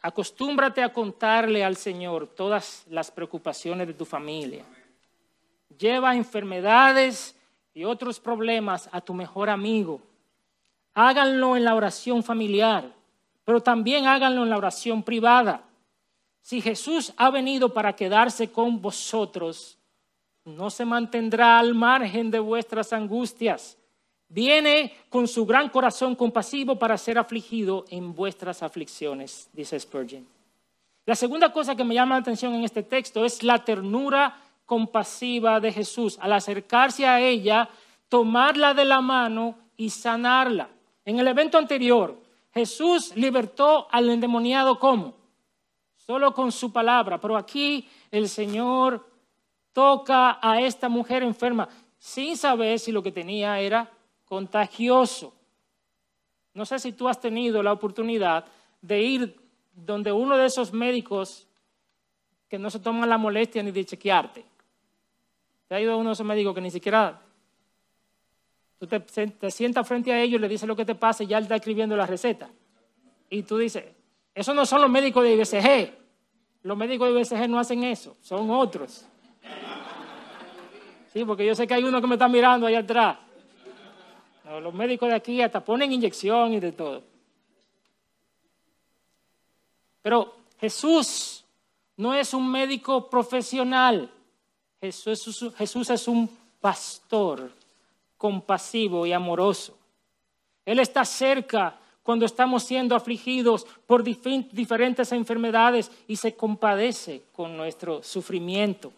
[0.00, 4.64] Acostúmbrate a contarle al Señor todas las preocupaciones de tu familia.
[5.76, 7.36] Lleva enfermedades
[7.74, 10.00] y otros problemas a tu mejor amigo.
[10.94, 12.96] Háganlo en la oración familiar
[13.48, 15.62] pero también háganlo en la oración privada.
[16.42, 19.78] Si Jesús ha venido para quedarse con vosotros,
[20.44, 23.78] no se mantendrá al margen de vuestras angustias.
[24.28, 30.26] Viene con su gran corazón compasivo para ser afligido en vuestras aflicciones, dice Spurgeon.
[31.06, 35.58] La segunda cosa que me llama la atención en este texto es la ternura compasiva
[35.58, 36.18] de Jesús.
[36.20, 37.70] Al acercarse a ella,
[38.10, 40.68] tomarla de la mano y sanarla.
[41.06, 42.27] En el evento anterior,
[42.58, 45.14] Jesús libertó al endemoniado ¿cómo?
[45.96, 47.20] Solo con su palabra.
[47.20, 49.06] Pero aquí el Señor
[49.72, 51.68] toca a esta mujer enferma
[51.98, 53.90] sin saber si lo que tenía era
[54.24, 55.32] contagioso.
[56.54, 58.44] No sé si tú has tenido la oportunidad
[58.82, 59.40] de ir
[59.72, 61.46] donde uno de esos médicos
[62.48, 64.44] que no se toman la molestia ni de chequearte.
[65.68, 67.20] ¿Te ha ido uno de esos médicos que ni siquiera
[68.78, 71.44] Tú te, sientas frente a ellos, le dices lo que te pasa y ya él
[71.44, 72.48] está escribiendo la receta.
[73.28, 73.84] Y tú dices,
[74.34, 75.98] esos no son los médicos de IBCG.
[76.62, 79.04] Los médicos de IBCG no hacen eso, son otros.
[81.12, 83.18] Sí, porque yo sé que hay uno que me está mirando ahí atrás.
[84.62, 87.02] los médicos de aquí hasta ponen inyección y de todo.
[90.02, 91.44] Pero Jesús
[91.96, 94.08] no es un médico profesional.
[94.80, 97.57] Jesús es un pastor
[98.18, 99.78] compasivo y amoroso.
[100.66, 108.02] Él está cerca cuando estamos siendo afligidos por diferentes enfermedades y se compadece con nuestro
[108.02, 108.92] sufrimiento.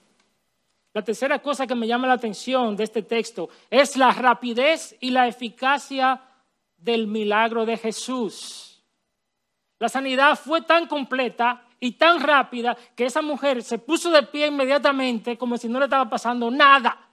[0.93, 5.11] La tercera cosa que me llama la atención de este texto es la rapidez y
[5.11, 6.21] la eficacia
[6.77, 8.83] del milagro de Jesús.
[9.79, 14.49] La sanidad fue tan completa y tan rápida que esa mujer se puso de pie
[14.49, 17.10] inmediatamente como si no le estaba pasando nada.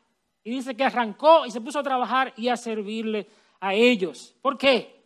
[0.47, 3.27] Y dice que arrancó y se puso a trabajar y a servirle
[3.59, 4.33] a ellos.
[4.41, 5.03] ¿Por qué?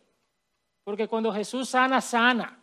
[0.84, 2.60] Porque cuando Jesús sana, sana.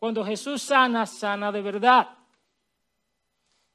[0.00, 2.08] Cuando Jesús sana, sana de verdad.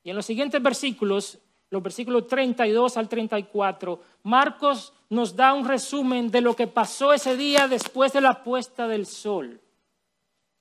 [0.04, 6.30] Y en los siguientes versículos, los versículos 32 al 34, Marcos nos da un resumen
[6.30, 9.62] de lo que pasó ese día después de la puesta del sol.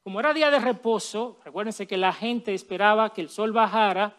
[0.05, 4.14] Como era día de reposo, recuérdense que la gente esperaba que el sol bajara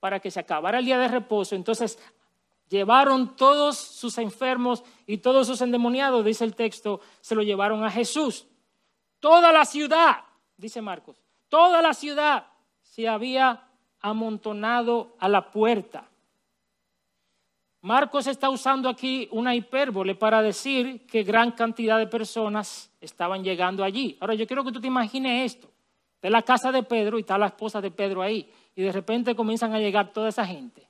[0.00, 1.54] para que se acabara el día de reposo.
[1.54, 1.98] Entonces
[2.68, 7.90] llevaron todos sus enfermos y todos sus endemoniados, dice el texto, se lo llevaron a
[7.90, 8.46] Jesús.
[9.20, 10.24] Toda la ciudad,
[10.56, 12.46] dice Marcos, toda la ciudad
[12.82, 13.68] se había
[14.00, 16.08] amontonado a la puerta.
[17.82, 23.82] Marcos está usando aquí una hipérbole para decir que gran cantidad de personas estaban llegando
[23.82, 24.18] allí.
[24.20, 25.70] Ahora yo quiero que tú te imagines esto.
[26.20, 29.34] De la casa de Pedro y está la esposa de Pedro ahí y de repente
[29.34, 30.88] comienzan a llegar toda esa gente.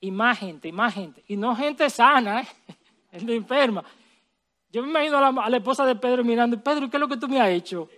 [0.00, 1.22] Y más gente, y más gente.
[1.28, 2.46] Y no gente sana, ¿eh?
[3.10, 3.84] gente enferma.
[4.70, 7.28] Yo me imagino a la, esposa de Pedro mirando, Pedro, ¿qué es lo que tú
[7.28, 7.90] me has hecho?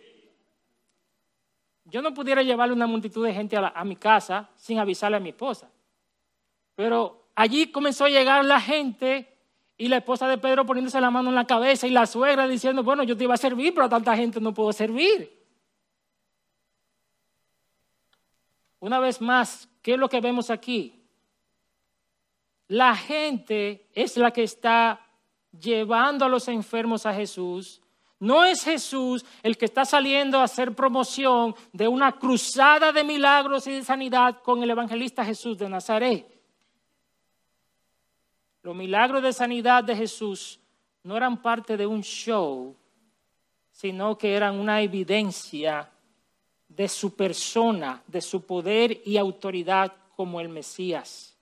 [1.84, 5.20] Yo no pudiera llevarle una multitud de gente a, a mi casa sin avisarle a
[5.20, 5.70] mi esposa.
[6.74, 9.28] Pero allí comenzó a llegar la gente
[9.78, 12.82] y la esposa de Pedro poniéndose la mano en la cabeza y la suegra diciendo,
[12.82, 15.43] bueno, yo te iba a servir, pero a tanta gente no puedo servir.
[18.84, 21.02] Una vez más, ¿qué es lo que vemos aquí?
[22.68, 25.00] La gente es la que está
[25.58, 27.80] llevando a los enfermos a Jesús.
[28.20, 33.66] No es Jesús el que está saliendo a hacer promoción de una cruzada de milagros
[33.68, 36.26] y de sanidad con el evangelista Jesús de Nazaret.
[38.60, 40.60] Los milagros de sanidad de Jesús
[41.04, 42.76] no eran parte de un show,
[43.70, 45.90] sino que eran una evidencia
[46.76, 51.36] de su persona, de su poder y autoridad como el Mesías.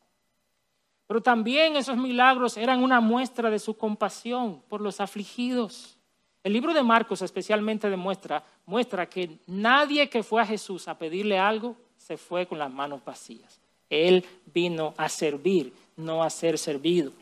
[1.07, 5.97] Pero también esos milagros eran una muestra de su compasión por los afligidos.
[6.43, 11.39] El libro de Marcos especialmente demuestra muestra que nadie que fue a Jesús a pedirle
[11.39, 13.61] algo se fue con las manos vacías.
[13.91, 17.13] Él vino a servir, no a ser servido.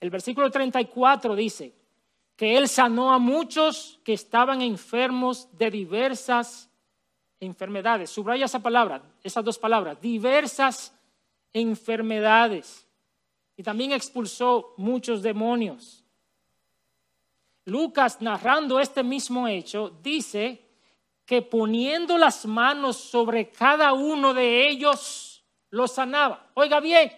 [0.00, 1.72] El versículo 34 dice
[2.36, 6.68] que Él sanó a muchos que estaban enfermos de diversas
[7.42, 8.10] enfermedades.
[8.10, 10.94] Subraya esa palabra, esas dos palabras, diversas
[11.52, 12.86] enfermedades.
[13.56, 16.04] Y también expulsó muchos demonios.
[17.64, 20.64] Lucas, narrando este mismo hecho, dice
[21.24, 26.50] que poniendo las manos sobre cada uno de ellos, los sanaba.
[26.54, 27.12] Oiga bien,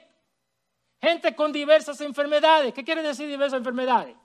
[1.00, 2.72] gente con diversas enfermedades.
[2.72, 4.16] ¿Qué quiere decir diversas enfermedades?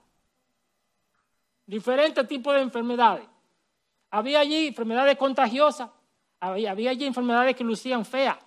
[1.66, 3.26] Diferentes tipos de enfermedades.
[4.10, 5.88] Había allí enfermedades contagiosas,
[6.40, 8.38] había, allí enfermedades que lucían feas,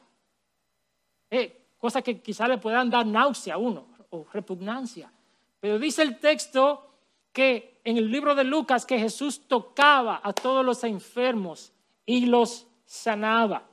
[1.30, 5.12] eh, cosas que quizás le puedan dar náusea a uno o repugnancia.
[5.60, 6.89] Pero dice el texto
[7.32, 11.71] que en el libro de Lucas que Jesús tocaba a todos los enfermos
[12.06, 13.63] y los sanaba.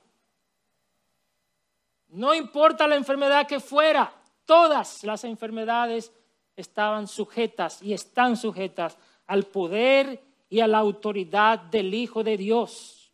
[2.08, 4.12] No importa la enfermedad que fuera,
[4.44, 6.12] todas las enfermedades
[6.56, 13.10] estaban sujetas y están sujetas al poder y a la autoridad del Hijo de Dios.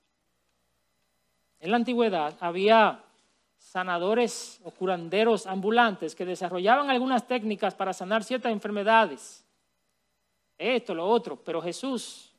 [1.60, 3.04] En la antigüedad había
[3.58, 9.44] sanadores o curanderos ambulantes que desarrollaban algunas técnicas para sanar ciertas enfermedades.
[10.56, 12.32] Esto, lo otro, pero Jesús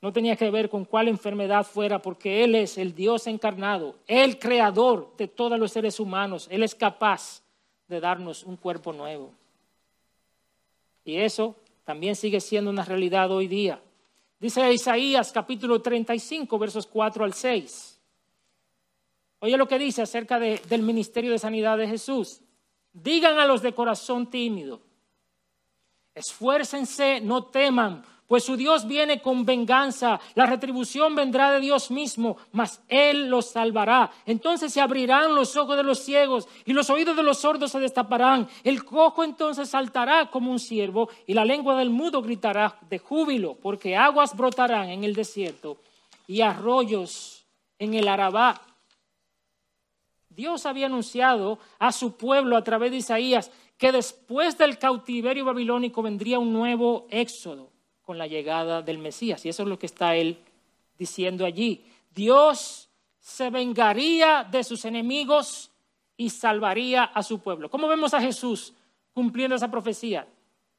[0.00, 4.38] no tenía que ver con cuál enfermedad fuera, porque Él es el Dios encarnado, el
[4.38, 6.46] creador de todos los seres humanos.
[6.50, 7.42] Él es capaz
[7.88, 9.32] de darnos un cuerpo nuevo.
[11.04, 13.80] Y eso también sigue siendo una realidad hoy día.
[14.38, 18.00] Dice Isaías capítulo 35, versos 4 al 6.
[19.40, 22.40] Oye lo que dice acerca del ministerio de sanidad de Jesús.
[22.92, 24.80] Digan a los de corazón tímido,
[26.14, 32.36] esfuércense, no teman pues su Dios viene con venganza, la retribución vendrá de Dios mismo,
[32.52, 34.10] mas Él los salvará.
[34.26, 37.78] Entonces se abrirán los ojos de los ciegos y los oídos de los sordos se
[37.78, 38.48] destaparán.
[38.64, 43.54] El cojo entonces saltará como un ciervo y la lengua del mudo gritará de júbilo,
[43.54, 45.78] porque aguas brotarán en el desierto
[46.26, 47.44] y arroyos
[47.78, 48.60] en el Arabá.
[50.28, 56.02] Dios había anunciado a su pueblo a través de Isaías que después del cautiverio babilónico
[56.02, 57.75] vendría un nuevo éxodo
[58.06, 59.44] con la llegada del Mesías.
[59.44, 60.38] Y eso es lo que está él
[60.96, 61.84] diciendo allí.
[62.14, 62.88] Dios
[63.18, 65.72] se vengaría de sus enemigos
[66.16, 67.68] y salvaría a su pueblo.
[67.68, 68.72] ¿Cómo vemos a Jesús
[69.12, 70.26] cumpliendo esa profecía?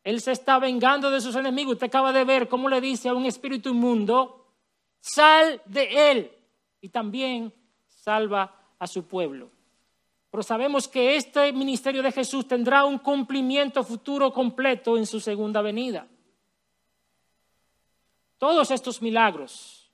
[0.05, 1.73] Él se está vengando de sus enemigos.
[1.73, 4.47] Usted acaba de ver cómo le dice a un espíritu inmundo,
[5.01, 6.31] sal de él.
[6.79, 7.53] Y también
[7.87, 9.49] salva a su pueblo.
[10.31, 15.61] Pero sabemos que este ministerio de Jesús tendrá un cumplimiento futuro completo en su segunda
[15.61, 16.07] venida.
[18.37, 19.89] Todos estos milagros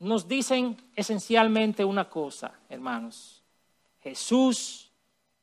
[0.00, 3.42] nos dicen esencialmente una cosa, hermanos.
[4.00, 4.90] Jesús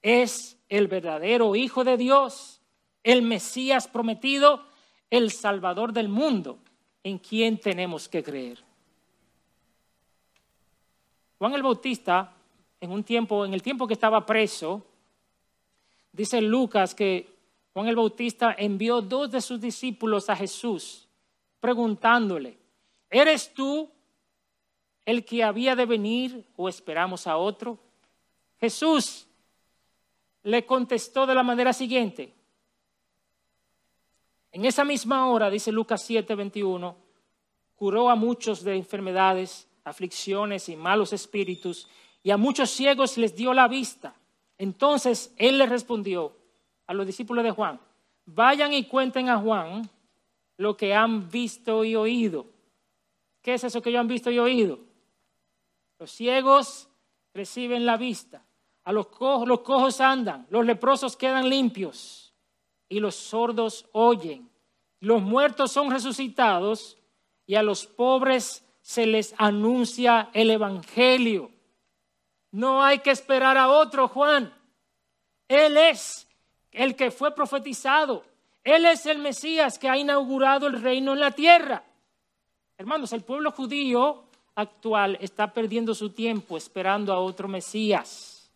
[0.01, 2.61] es el verdadero Hijo de Dios,
[3.03, 4.65] el Mesías prometido,
[5.09, 6.59] el Salvador del mundo,
[7.03, 8.61] en quien tenemos que creer.
[11.37, 12.33] Juan el Bautista,
[12.81, 14.85] en un tiempo, en el tiempo que estaba preso,
[16.11, 17.33] dice Lucas que
[17.71, 21.08] Juan el Bautista envió dos de sus discípulos a Jesús
[21.59, 22.57] preguntándole,
[23.09, 23.89] ¿eres tú
[25.05, 27.79] el que había de venir o esperamos a otro?
[28.59, 29.27] Jesús
[30.43, 32.33] le contestó de la manera siguiente.
[34.51, 36.95] En esa misma hora, dice Lucas 7, 21,
[37.75, 41.87] curó a muchos de enfermedades, aflicciones y malos espíritus,
[42.23, 44.15] y a muchos ciegos les dio la vista.
[44.57, 46.35] Entonces él le respondió
[46.87, 47.79] a los discípulos de Juan,
[48.25, 49.89] vayan y cuenten a Juan
[50.59, 52.45] lo que han visto y oído.
[53.41, 54.79] ¿Qué es eso que ellos han visto y oído?
[55.97, 56.89] Los ciegos
[57.33, 58.45] reciben la vista,
[58.83, 62.33] a los cojos, los cojos andan, los leprosos quedan limpios
[62.89, 64.49] y los sordos oyen.
[64.99, 66.97] Los muertos son resucitados
[67.45, 71.51] y a los pobres se les anuncia el Evangelio.
[72.51, 74.53] No hay que esperar a otro, Juan.
[75.47, 76.27] Él es
[76.73, 78.25] el que fue profetizado.
[78.63, 81.83] Él es el Mesías que ha inaugurado el reino en la tierra.
[82.77, 84.23] Hermanos, el pueblo judío
[84.55, 88.49] actual está perdiendo su tiempo esperando a otro Mesías,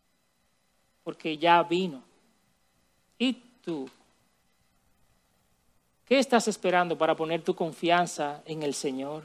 [1.03, 2.03] porque ya vino.
[3.17, 3.33] ¿Y
[3.63, 3.89] tú?
[6.05, 9.23] ¿Qué estás esperando para poner tu confianza en el Señor?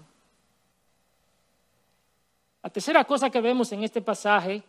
[2.62, 4.62] La tercera cosa que vemos en este pasaje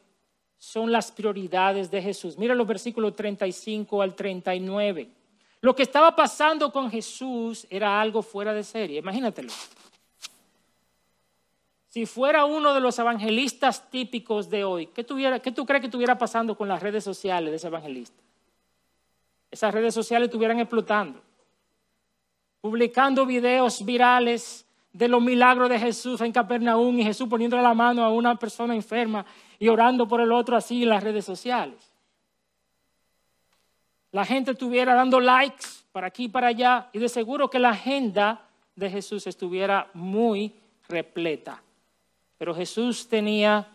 [0.57, 2.37] son las prioridades de Jesús.
[2.37, 5.09] Mira los versículos 35 al 39.
[5.61, 9.51] Lo que estaba pasando con Jesús era algo fuera de serie, imagínatelo.
[11.89, 15.87] Si fuera uno de los evangelistas típicos de hoy, ¿qué, tuviera, ¿qué tú crees que
[15.87, 18.21] estuviera pasando con las redes sociales de ese evangelista?
[19.51, 21.19] Esas redes sociales estuvieran explotando,
[22.61, 28.03] publicando videos virales de los milagros de Jesús en Capernaum y Jesús poniéndole la mano
[28.03, 29.25] a una persona enferma
[29.57, 31.88] y orando por el otro así en las redes sociales.
[34.11, 37.69] La gente estuviera dando likes para aquí y para allá y de seguro que la
[37.69, 40.53] agenda de Jesús estuviera muy
[40.87, 41.61] repleta.
[42.37, 43.67] Pero Jesús tenía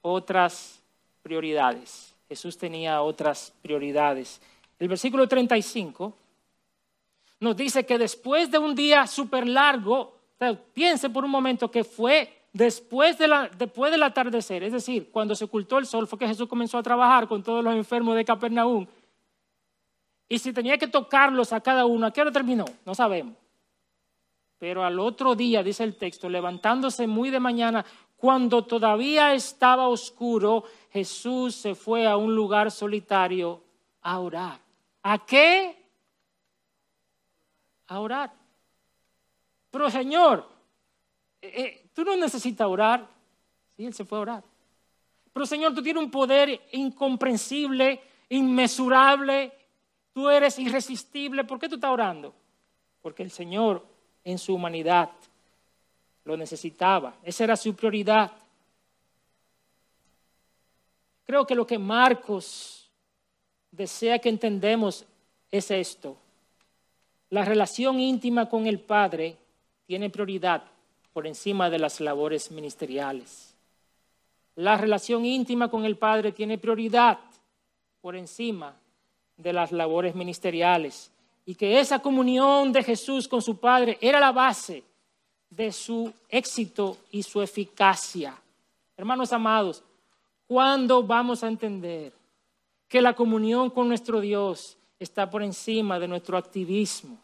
[0.00, 0.82] otras
[1.22, 2.14] prioridades.
[2.28, 4.40] Jesús tenía otras prioridades.
[4.78, 6.16] El versículo 35
[7.40, 10.16] nos dice que después de un día súper largo,
[10.72, 15.34] piense por un momento que fue después, de la, después del atardecer, es decir, cuando
[15.34, 18.24] se ocultó el sol, fue que Jesús comenzó a trabajar con todos los enfermos de
[18.24, 18.86] Capernaum.
[20.32, 22.64] Y si tenía que tocarlos a cada uno, ¿a qué hora terminó?
[22.86, 23.36] No sabemos.
[24.58, 27.84] Pero al otro día, dice el texto, levantándose muy de mañana,
[28.16, 33.62] cuando todavía estaba oscuro, Jesús se fue a un lugar solitario
[34.00, 34.58] a orar.
[35.02, 35.76] ¿A qué?
[37.88, 38.32] A orar.
[39.70, 40.48] Pero Señor,
[41.42, 43.06] eh, eh, tú no necesitas orar.
[43.76, 44.44] Sí, él se fue a orar.
[45.30, 49.52] Pero Señor, tú tienes un poder incomprensible, inmesurable.
[50.12, 51.44] Tú eres irresistible.
[51.44, 52.34] ¿Por qué tú estás orando?
[53.00, 53.84] Porque el Señor
[54.24, 55.10] en su humanidad
[56.24, 57.14] lo necesitaba.
[57.22, 58.30] Esa era su prioridad.
[61.24, 62.90] Creo que lo que Marcos
[63.70, 65.04] desea que entendemos
[65.50, 66.16] es esto.
[67.30, 69.36] La relación íntima con el Padre
[69.86, 70.64] tiene prioridad
[71.12, 73.54] por encima de las labores ministeriales.
[74.56, 77.18] La relación íntima con el Padre tiene prioridad
[78.02, 78.74] por encima
[79.36, 81.10] de las labores ministeriales.
[81.44, 84.84] Y que esa comunión de Jesús con su Padre era la base
[85.50, 88.34] de su éxito y su eficacia.
[88.96, 89.82] Hermanos amados,
[90.46, 92.12] ¿cuándo vamos a entender
[92.88, 97.18] que la comunión con nuestro Dios está por encima de nuestro activismo?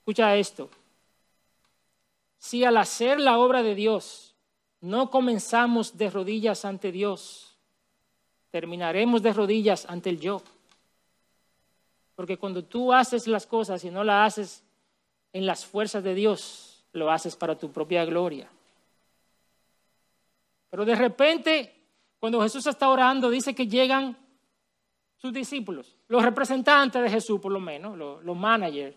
[0.00, 0.70] Escucha esto.
[2.38, 4.34] Si al hacer la obra de Dios
[4.80, 7.57] no comenzamos de rodillas ante Dios,
[8.50, 10.42] terminaremos de rodillas ante el yo.
[12.14, 14.64] Porque cuando tú haces las cosas y no las haces
[15.32, 18.48] en las fuerzas de Dios, lo haces para tu propia gloria.
[20.70, 21.74] Pero de repente,
[22.18, 24.16] cuando Jesús está orando, dice que llegan
[25.16, 28.96] sus discípulos, los representantes de Jesús por lo menos, los, los managers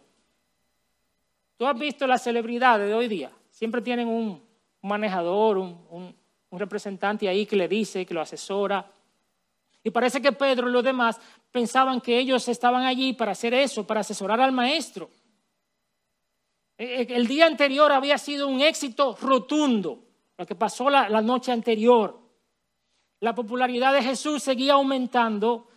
[1.62, 3.32] Tú has visto las celebridades de hoy día.
[3.52, 4.42] Siempre tienen un
[4.82, 6.16] manejador, un,
[6.50, 8.84] representante ahí que le dice, que lo asesora.
[9.84, 11.20] Y parece que Pedro y los demás
[11.52, 15.10] pensaban que ellos estaban allí para hacer eso, para asesorar al maestro.
[16.78, 20.04] E, e, el día anterior había sido un éxito rotundo,
[20.38, 22.20] lo que pasó la, noche anterior.
[23.20, 25.68] La popularidad de Jesús seguía aumentando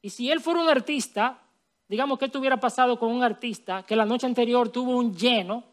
[0.00, 1.40] y si él fuera un artista,
[1.88, 5.64] digamos, ¿qué estuviera pasado con un artista que la noche anterior tuvo un lleno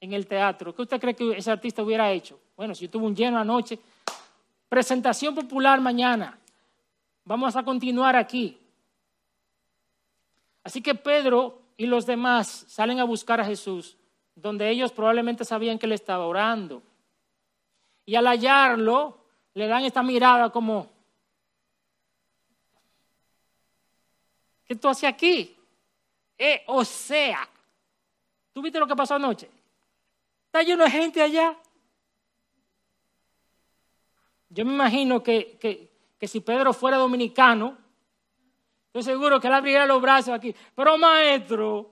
[0.00, 0.74] en el teatro?
[0.74, 2.38] ¿Qué usted cree que ese artista hubiera hecho?
[2.56, 3.78] Bueno, si tuvo un lleno anoche,
[4.68, 6.38] presentación popular mañana.
[7.24, 8.58] Vamos a continuar aquí.
[10.62, 13.96] Así que Pedro y los demás salen a buscar a Jesús,
[14.34, 16.82] donde ellos probablemente sabían que él estaba orando.
[18.04, 19.18] Y al hallarlo,
[19.54, 20.90] le dan esta mirada como,
[24.70, 25.56] ¿Qué tú haces aquí?
[26.38, 27.40] Eh, o sea,
[28.52, 29.50] ¿tú viste lo que pasó anoche?
[30.46, 31.58] Está lleno de gente allá.
[34.48, 35.89] Yo me imagino que, que,
[36.28, 37.76] si Pedro fuera dominicano,
[38.86, 40.54] estoy seguro que él abriría los brazos aquí.
[40.74, 41.90] Pero maestro,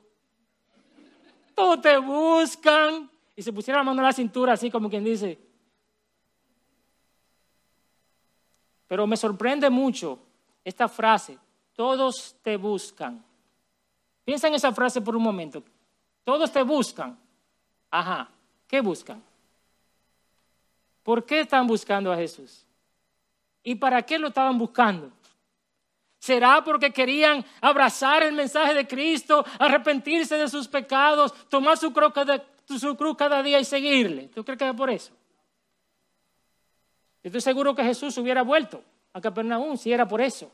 [1.54, 3.10] todos te buscan.
[3.36, 5.38] Y se pusiera la mano en la cintura, así como quien dice.
[8.88, 10.18] Pero me sorprende mucho
[10.64, 11.38] esta frase
[11.78, 13.24] todos te buscan.
[14.24, 15.62] Piensa en esa frase por un momento.
[16.24, 17.16] Todos te buscan.
[17.88, 18.28] Ajá,
[18.66, 19.22] ¿qué buscan?
[21.04, 22.66] ¿Por qué están buscando a Jesús?
[23.68, 25.12] ¿Y para qué lo estaban buscando?
[26.18, 32.14] ¿Será porque querían abrazar el mensaje de Cristo, arrepentirse de sus pecados, tomar su cruz
[32.14, 34.28] cada, su cruz cada día y seguirle?
[34.28, 35.12] ¿Tú crees que es por eso?
[37.22, 40.50] Estoy seguro que Jesús hubiera vuelto a Capernaum si era por eso.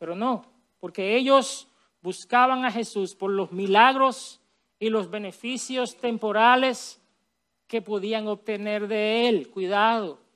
[0.00, 0.46] Pero no,
[0.80, 1.68] porque ellos
[2.02, 4.40] buscaban a Jesús por los milagros
[4.80, 7.00] y los beneficios temporales
[7.68, 9.48] que podían obtener de Él.
[9.48, 10.26] Cuidado.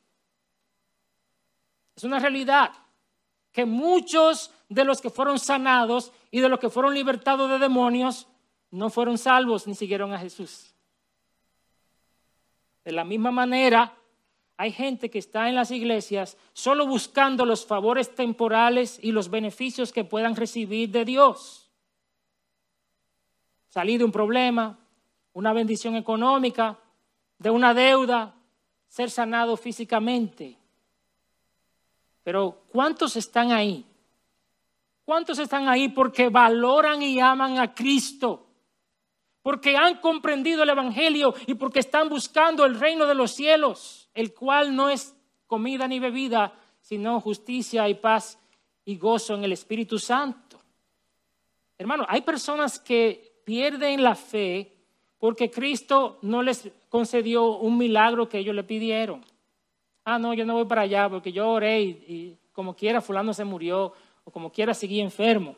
[1.96, 2.72] Es una realidad
[3.52, 8.26] que muchos de los que fueron sanados y de los que fueron libertados de demonios
[8.70, 10.74] no fueron salvos ni siguieron a Jesús.
[12.84, 13.94] De la misma manera,
[14.56, 19.92] hay gente que está en las iglesias solo buscando los favores temporales y los beneficios
[19.92, 21.70] que puedan recibir de Dios.
[23.68, 24.78] Salir de un problema,
[25.32, 26.78] una bendición económica,
[27.38, 28.34] de una deuda,
[28.88, 30.61] ser sanado físicamente.
[32.22, 33.84] Pero ¿cuántos están ahí?
[35.04, 38.46] ¿Cuántos están ahí porque valoran y aman a Cristo?
[39.42, 44.32] Porque han comprendido el Evangelio y porque están buscando el reino de los cielos, el
[44.32, 45.16] cual no es
[45.48, 48.38] comida ni bebida, sino justicia y paz
[48.84, 50.60] y gozo en el Espíritu Santo.
[51.76, 54.72] Hermano, hay personas que pierden la fe
[55.18, 59.24] porque Cristo no les concedió un milagro que ellos le pidieron.
[60.04, 63.44] Ah, no, yo no voy para allá porque yo oré y, como quiera fulano se
[63.44, 63.92] murió
[64.24, 65.56] o como quiera seguí enfermo.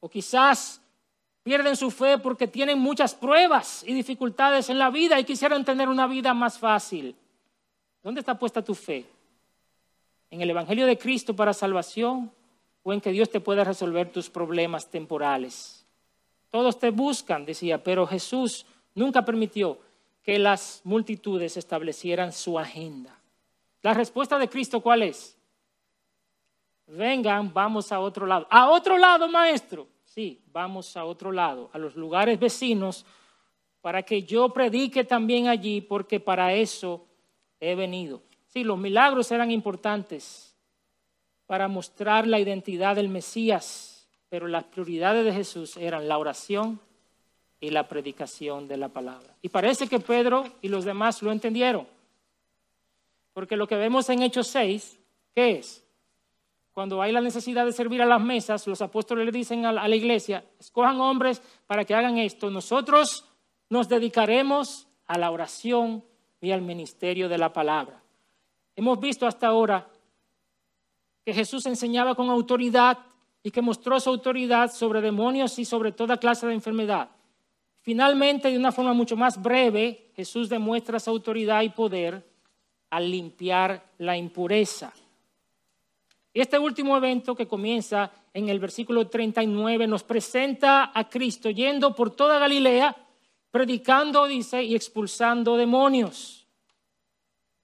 [0.00, 0.80] O quizás
[1.42, 5.88] pierden su fe porque tienen muchas pruebas y dificultades en la vida y quisieran tener
[5.88, 7.16] una vida más fácil.
[8.02, 9.06] ¿Dónde está puesta tu fe?
[10.30, 12.32] ¿En el Evangelio de Cristo para salvación
[12.82, 15.86] o en que Dios te pueda resolver tus problemas temporales?
[16.50, 19.78] Todos te buscan, decía, pero Jesús nunca permitió
[20.22, 23.18] que las multitudes establecieran su agenda.
[23.82, 25.36] La respuesta de Cristo, ¿cuál es?
[26.86, 28.46] Vengan, vamos a otro lado.
[28.50, 29.88] ¿A otro lado, maestro?
[30.04, 33.04] Sí, vamos a otro lado, a los lugares vecinos,
[33.80, 37.06] para que yo predique también allí, porque para eso
[37.58, 38.22] he venido.
[38.46, 40.54] Sí, los milagros eran importantes
[41.46, 46.80] para mostrar la identidad del Mesías, pero las prioridades de Jesús eran la oración
[47.62, 49.34] y la predicación de la palabra.
[49.40, 51.86] Y parece que Pedro y los demás lo entendieron.
[53.32, 54.98] Porque lo que vemos en Hechos 6,
[55.32, 55.84] ¿qué es?
[56.72, 59.96] Cuando hay la necesidad de servir a las mesas, los apóstoles le dicen a la
[59.96, 62.50] iglesia, escojan hombres para que hagan esto.
[62.50, 63.26] Nosotros
[63.70, 66.04] nos dedicaremos a la oración
[66.40, 68.02] y al ministerio de la palabra.
[68.74, 69.86] Hemos visto hasta ahora
[71.24, 72.98] que Jesús enseñaba con autoridad
[73.44, 77.08] y que mostró su autoridad sobre demonios y sobre toda clase de enfermedad.
[77.82, 82.24] Finalmente, de una forma mucho más breve, Jesús demuestra su autoridad y poder
[82.90, 84.92] al limpiar la impureza.
[86.32, 92.14] Este último evento que comienza en el versículo 39 nos presenta a Cristo yendo por
[92.14, 92.96] toda Galilea,
[93.50, 96.46] predicando, dice, y expulsando demonios.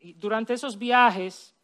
[0.01, 1.55] Y durante esos viajes,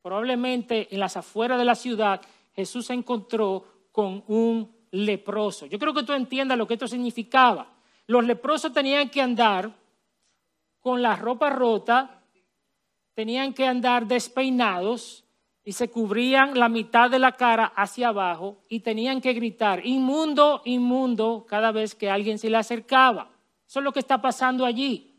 [0.00, 2.22] probablemente en las afueras de la ciudad,
[2.54, 5.66] Jesús se encontró con un leproso.
[5.66, 7.77] Yo creo que tú entiendas lo que esto significaba.
[8.08, 9.70] Los leprosos tenían que andar
[10.80, 12.22] con la ropa rota,
[13.12, 15.26] tenían que andar despeinados
[15.62, 20.62] y se cubrían la mitad de la cara hacia abajo y tenían que gritar, inmundo,
[20.64, 23.28] inmundo, cada vez que alguien se le acercaba.
[23.68, 25.14] Eso es lo que está pasando allí.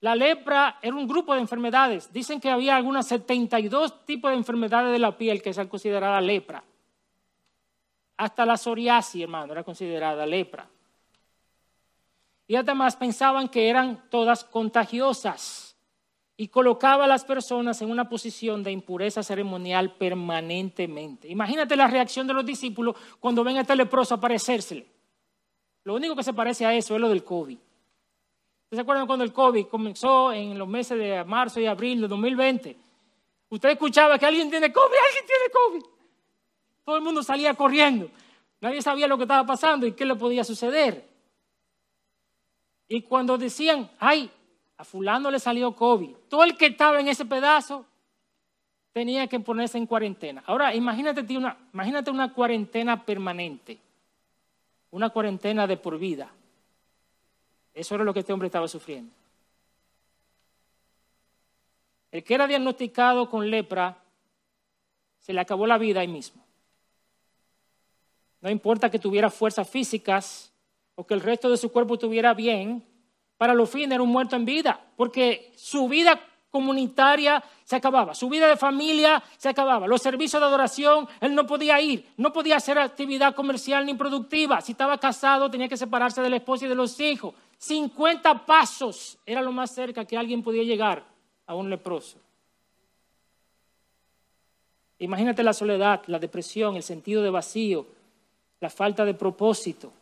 [0.00, 2.12] La lepra era un grupo de enfermedades.
[2.12, 6.64] Dicen que había algunas 72 tipos de enfermedades de la piel que se consideradas lepra.
[8.16, 10.68] Hasta la psoriasis, hermano, era considerada lepra
[12.48, 15.76] y además pensaban que eran todas contagiosas
[16.34, 21.28] y colocaba a las personas en una posición de impureza ceremonial permanentemente.
[21.28, 24.86] Imagínate la reacción de los discípulos cuando ven a este leproso aparecérsele.
[25.84, 27.58] Lo único que se parece a eso es lo del COVID.
[28.70, 32.76] ¿Se acuerdan cuando el COVID comenzó en los meses de marzo y abril de 2020?
[33.50, 35.90] Usted escuchaba que alguien tiene COVID, alguien tiene COVID.
[36.84, 38.10] Todo el mundo salía corriendo.
[38.60, 41.17] Nadie sabía lo que estaba pasando y qué le podía suceder.
[42.88, 44.30] Y cuando decían, ay,
[44.78, 47.84] a fulano le salió COVID, todo el que estaba en ese pedazo
[48.92, 50.42] tenía que ponerse en cuarentena.
[50.46, 53.78] Ahora, imagínate una, imagínate una cuarentena permanente,
[54.90, 56.30] una cuarentena de por vida.
[57.74, 59.12] Eso era lo que este hombre estaba sufriendo.
[62.10, 63.98] El que era diagnosticado con lepra,
[65.20, 66.42] se le acabó la vida ahí mismo.
[68.40, 70.50] No importa que tuviera fuerzas físicas,
[70.98, 72.84] o que el resto de su cuerpo estuviera bien,
[73.36, 76.20] para los fines era un muerto en vida, porque su vida
[76.50, 81.46] comunitaria se acababa, su vida de familia se acababa, los servicios de adoración, él no
[81.46, 86.20] podía ir, no podía hacer actividad comercial ni productiva, si estaba casado tenía que separarse
[86.20, 87.32] de la esposa y de los hijos.
[87.58, 91.04] 50 pasos era lo más cerca que alguien podía llegar
[91.46, 92.18] a un leproso.
[94.98, 97.86] Imagínate la soledad, la depresión, el sentido de vacío,
[98.58, 99.92] la falta de propósito.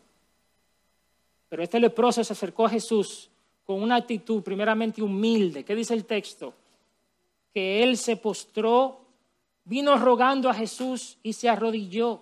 [1.57, 3.31] Pero este leproso se acercó a Jesús
[3.65, 5.65] con una actitud primeramente humilde.
[5.65, 6.53] ¿Qué dice el texto?
[7.55, 9.01] Que él se postró,
[9.65, 12.21] vino rogando a Jesús y se arrodilló.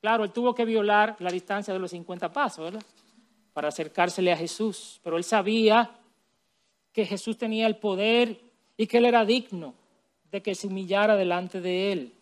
[0.00, 2.82] Claro, él tuvo que violar la distancia de los 50 pasos, ¿verdad?
[3.52, 4.98] Para acercársele a Jesús.
[5.04, 5.90] Pero él sabía
[6.90, 8.40] que Jesús tenía el poder
[8.78, 9.74] y que él era digno
[10.32, 12.14] de que se humillara delante de él.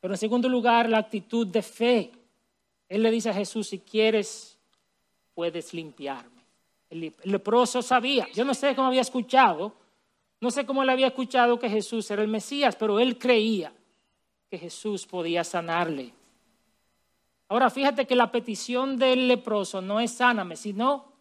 [0.00, 2.12] Pero en segundo lugar, la actitud de fe.
[2.88, 4.53] Él le dice a Jesús, si quieres,
[5.34, 6.42] puedes limpiarme.
[6.90, 9.74] El leproso sabía, yo no sé cómo había escuchado,
[10.40, 13.72] no sé cómo él había escuchado que Jesús era el Mesías, pero él creía
[14.50, 16.12] que Jesús podía sanarle.
[17.48, 21.12] Ahora fíjate que la petición del leproso no es sáname, sino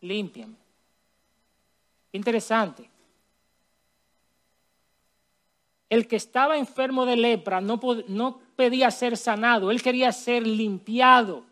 [0.00, 0.56] límpiame.
[2.12, 2.90] Interesante.
[5.88, 11.44] El que estaba enfermo de lepra no, no pedía ser sanado, él quería ser limpiado.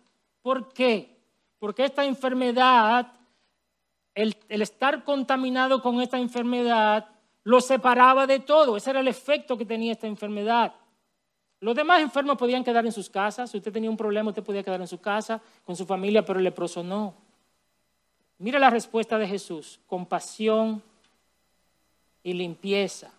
[0.42, 1.17] ¿Por qué?
[1.58, 3.12] Porque esta enfermedad,
[4.14, 7.08] el, estar contaminado con esta enfermedad,
[7.44, 8.76] lo separaba de todo.
[8.76, 10.74] Ese era el efecto que tenía esta enfermedad.
[11.60, 13.50] Los demás enfermos podían quedar en sus casas.
[13.50, 16.38] Si usted tenía un problema, usted podía quedar en su casa, con su familia, pero
[16.38, 17.14] el leproso no.
[18.38, 20.80] Mira la respuesta de Jesús, compasión
[22.22, 23.10] y limpieza.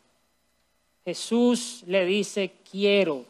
[1.04, 3.26] Jesús le dice, quiero.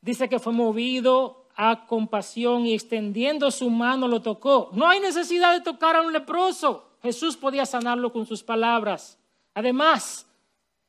[0.00, 4.70] Dice que fue movido a compasión y extendiendo su mano lo tocó.
[4.72, 6.86] No hay necesidad de tocar a un leproso.
[7.02, 9.18] Jesús podía sanarlo con sus palabras.
[9.54, 10.26] Además,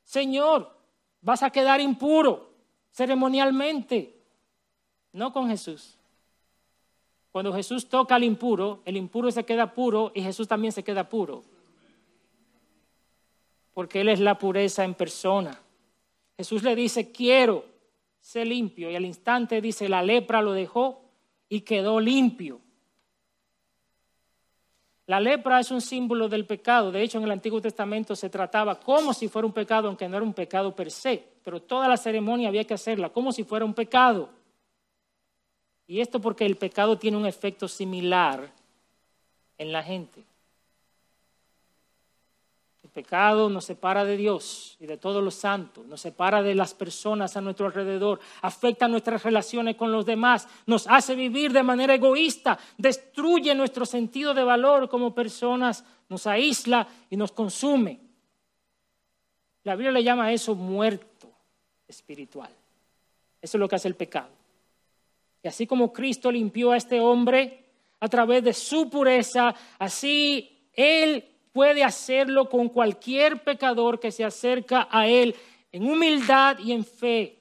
[0.04, 0.72] Señor,
[1.22, 2.52] vas a quedar impuro
[2.92, 4.16] ceremonialmente,
[5.14, 5.98] no con Jesús.
[7.32, 11.08] Cuando Jesús toca al impuro, el impuro se queda puro y Jesús también se queda
[11.08, 11.44] puro.
[13.74, 15.58] Porque Él es la pureza en persona.
[16.36, 17.71] Jesús le dice, quiero
[18.22, 18.90] ser limpio.
[18.90, 21.02] Y al instante dice, la lepra lo dejó
[21.50, 22.62] y quedó limpio.
[25.08, 26.92] La lepra es un símbolo del pecado.
[26.92, 30.16] De hecho, en el Antiguo Testamento se trataba como si fuera un pecado, aunque no
[30.16, 31.22] era un pecado per se.
[31.44, 34.30] Pero toda la ceremonia había que hacerla como si fuera un pecado.
[35.88, 38.54] Y esto porque el pecado tiene un efecto similar
[39.58, 40.24] en la gente.
[42.94, 47.38] Pecado nos separa de Dios y de todos los santos, nos separa de las personas
[47.38, 52.60] a nuestro alrededor, afecta nuestras relaciones con los demás, nos hace vivir de manera egoísta,
[52.78, 58.02] destruye nuestro sentido de valor como personas, nos aísla y nos consume.
[59.64, 61.32] La Biblia le llama a eso muerto
[61.88, 62.50] espiritual.
[63.42, 64.30] Eso es lo que hace el pecado.
[65.42, 67.64] Y así como Cristo limpió a este hombre
[68.02, 74.88] a través de su pureza, así Él puede hacerlo con cualquier pecador que se acerca
[74.90, 75.36] a Él
[75.72, 77.40] en humildad y en fe.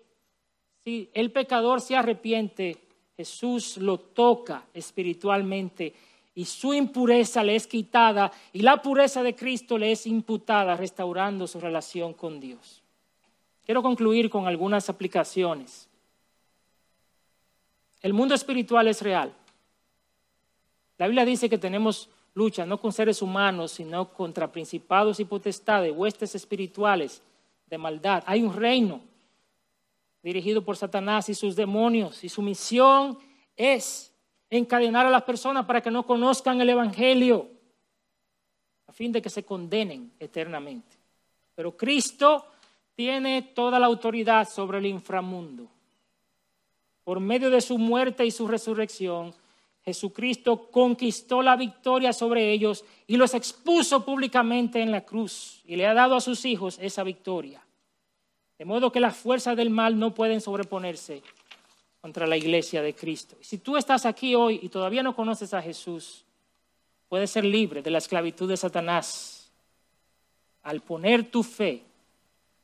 [0.82, 2.76] Si el pecador se arrepiente,
[3.16, 5.94] Jesús lo toca espiritualmente
[6.34, 11.46] y su impureza le es quitada y la pureza de Cristo le es imputada, restaurando
[11.46, 12.82] su relación con Dios.
[13.64, 15.88] Quiero concluir con algunas aplicaciones.
[18.00, 19.34] El mundo espiritual es real.
[20.96, 25.94] La Biblia dice que tenemos lucha no con seres humanos, sino contra principados y potestades,
[25.94, 27.22] huestes espirituales
[27.66, 28.22] de maldad.
[28.26, 29.00] Hay un reino
[30.22, 33.18] dirigido por Satanás y sus demonios, y su misión
[33.56, 34.12] es
[34.50, 37.48] encadenar a las personas para que no conozcan el Evangelio,
[38.86, 40.96] a fin de que se condenen eternamente.
[41.54, 42.44] Pero Cristo
[42.94, 45.68] tiene toda la autoridad sobre el inframundo
[47.04, 49.34] por medio de su muerte y su resurrección,
[49.90, 55.86] Jesucristo conquistó la victoria sobre ellos y los expuso públicamente en la cruz y le
[55.86, 57.60] ha dado a sus hijos esa victoria.
[58.56, 61.22] De modo que las fuerzas del mal no pueden sobreponerse
[62.00, 63.36] contra la iglesia de Cristo.
[63.40, 66.24] Si tú estás aquí hoy y todavía no conoces a Jesús,
[67.08, 69.50] puedes ser libre de la esclavitud de Satanás
[70.62, 71.82] al poner tu fe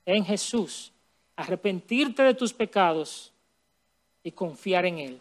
[0.05, 0.93] en Jesús,
[1.35, 3.33] arrepentirte de tus pecados
[4.23, 5.21] y confiar en Él.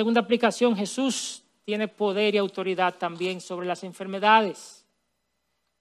[0.00, 4.86] Segunda aplicación, Jesús tiene poder y autoridad también sobre las enfermedades,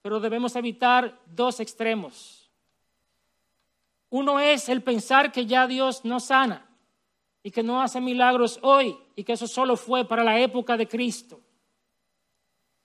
[0.01, 2.51] pero debemos evitar dos extremos.
[4.09, 6.69] Uno es el pensar que ya Dios no sana
[7.43, 10.89] y que no hace milagros hoy y que eso solo fue para la época de
[10.89, 11.39] Cristo.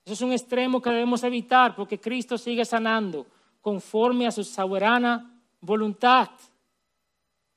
[0.05, 3.27] Eso es un extremo que debemos evitar porque Cristo sigue sanando
[3.61, 6.31] conforme a su soberana voluntad.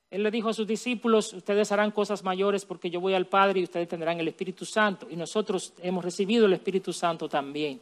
[0.09, 3.59] Él le dijo a sus discípulos, ustedes harán cosas mayores porque yo voy al Padre
[3.59, 5.07] y ustedes tendrán el Espíritu Santo.
[5.09, 7.81] Y nosotros hemos recibido el Espíritu Santo también.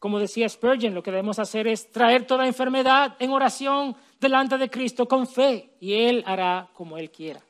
[0.00, 4.70] Como decía Spurgeon, lo que debemos hacer es traer toda enfermedad en oración delante de
[4.70, 7.40] Cristo con fe y Él hará como Él quiera.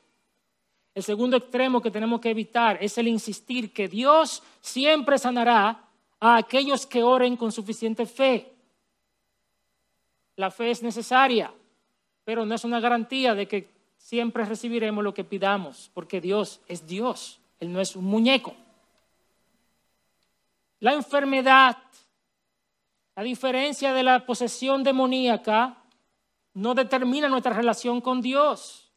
[0.93, 5.85] El segundo extremo que tenemos que evitar es el insistir que Dios siempre sanará
[6.19, 8.51] a aquellos que oren con suficiente fe.
[10.35, 11.53] La fe es necesaria,
[12.31, 16.87] pero no es una garantía de que siempre recibiremos lo que pidamos, porque Dios es
[16.87, 18.55] Dios, Él no es un muñeco.
[20.79, 21.77] La enfermedad,
[23.15, 25.75] a diferencia de la posesión demoníaca,
[26.53, 28.89] no determina nuestra relación con Dios.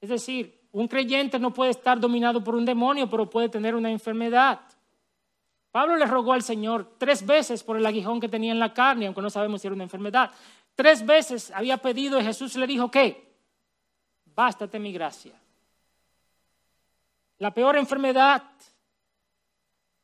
[0.00, 3.92] Es decir, un creyente no puede estar dominado por un demonio, pero puede tener una
[3.92, 4.62] enfermedad.
[5.70, 9.06] Pablo le rogó al Señor tres veces por el aguijón que tenía en la carne,
[9.06, 10.32] aunque no sabemos si era una enfermedad.
[10.80, 13.22] Tres veces había pedido y Jesús le dijo que,
[14.34, 15.34] bástate mi gracia.
[17.36, 18.42] La peor enfermedad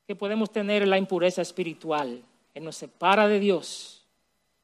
[0.07, 2.23] que podemos tener es la impureza espiritual,
[2.53, 4.05] que nos separa de Dios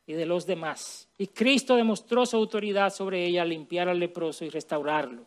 [0.06, 1.08] y de los demás.
[1.16, 5.22] Y Cristo demostró su autoridad sobre ella al limpiar al leproso y restaurarlo.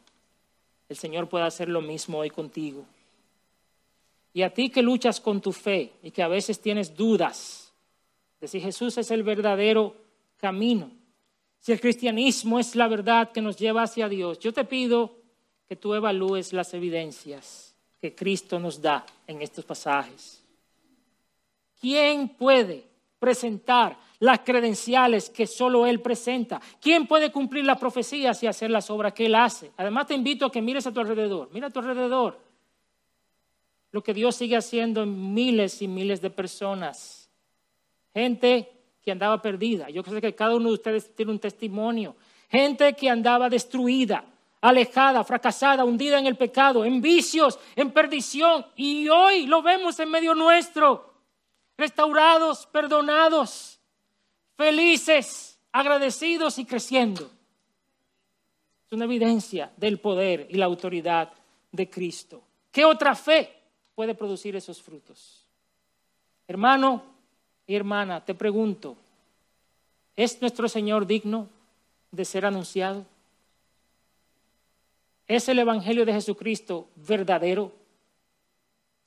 [0.88, 2.86] El Señor puede hacer lo mismo hoy contigo.
[4.36, 7.74] Y a ti que luchas con tu fe y que a veces tienes dudas
[8.40, 10.05] de si Jesús es el verdadero
[10.46, 10.92] camino,
[11.60, 15.18] si el cristianismo es la verdad que nos lleva hacia Dios, yo te pido
[15.68, 20.44] que tú evalúes las evidencias que Cristo nos da en estos pasajes.
[21.82, 22.84] ¿Quién puede
[23.18, 26.62] presentar las credenciales que solo Él presenta.
[26.80, 29.72] ¿Quién puede cumplir las profecías y hacer las obras que Él hace?
[29.78, 32.40] Además te invito a que mires a tu alrededor, mira a tu alrededor
[33.92, 37.32] lo que Dios sigue haciendo en miles y miles de personas.
[38.14, 38.75] Gente
[39.06, 39.90] que andaba perdida.
[39.90, 42.16] Yo sé que cada uno de ustedes tiene un testimonio.
[42.50, 44.26] Gente que andaba destruida,
[44.60, 48.66] alejada, fracasada, hundida en el pecado, en vicios, en perdición.
[48.76, 51.14] Y hoy lo vemos en medio nuestro.
[51.78, 53.76] Restaurados, perdonados
[54.56, 57.30] felices, agradecidos y creciendo.
[58.86, 61.32] Es una evidencia del poder y la autoridad
[61.72, 62.44] de Cristo.
[62.72, 63.54] ¿Qué otra fe
[63.94, 65.46] puede producir esos frutos?
[66.48, 67.15] Hermano
[67.74, 68.96] hermana, te pregunto,
[70.16, 71.50] ¿es nuestro Señor digno
[72.12, 73.06] de ser anunciado?
[75.28, 77.72] ¿Es el Evangelio de Jesucristo verdadero?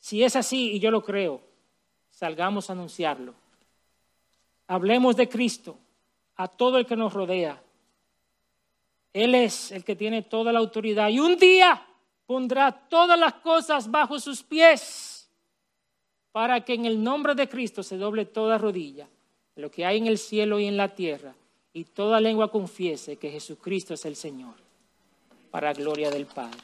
[0.00, 1.40] Si es así, y yo lo creo,
[2.10, 3.34] salgamos a anunciarlo.
[4.66, 5.78] Hablemos de Cristo
[6.36, 7.62] a todo el que nos rodea.
[9.12, 11.86] Él es el que tiene toda la autoridad y un día
[12.26, 15.17] pondrá todas las cosas bajo sus pies
[16.38, 19.08] para que en el nombre de Cristo se doble toda rodilla,
[19.56, 21.34] lo que hay en el cielo y en la tierra,
[21.72, 24.54] y toda lengua confiese que Jesucristo es el Señor,
[25.50, 26.60] para gloria del Padre.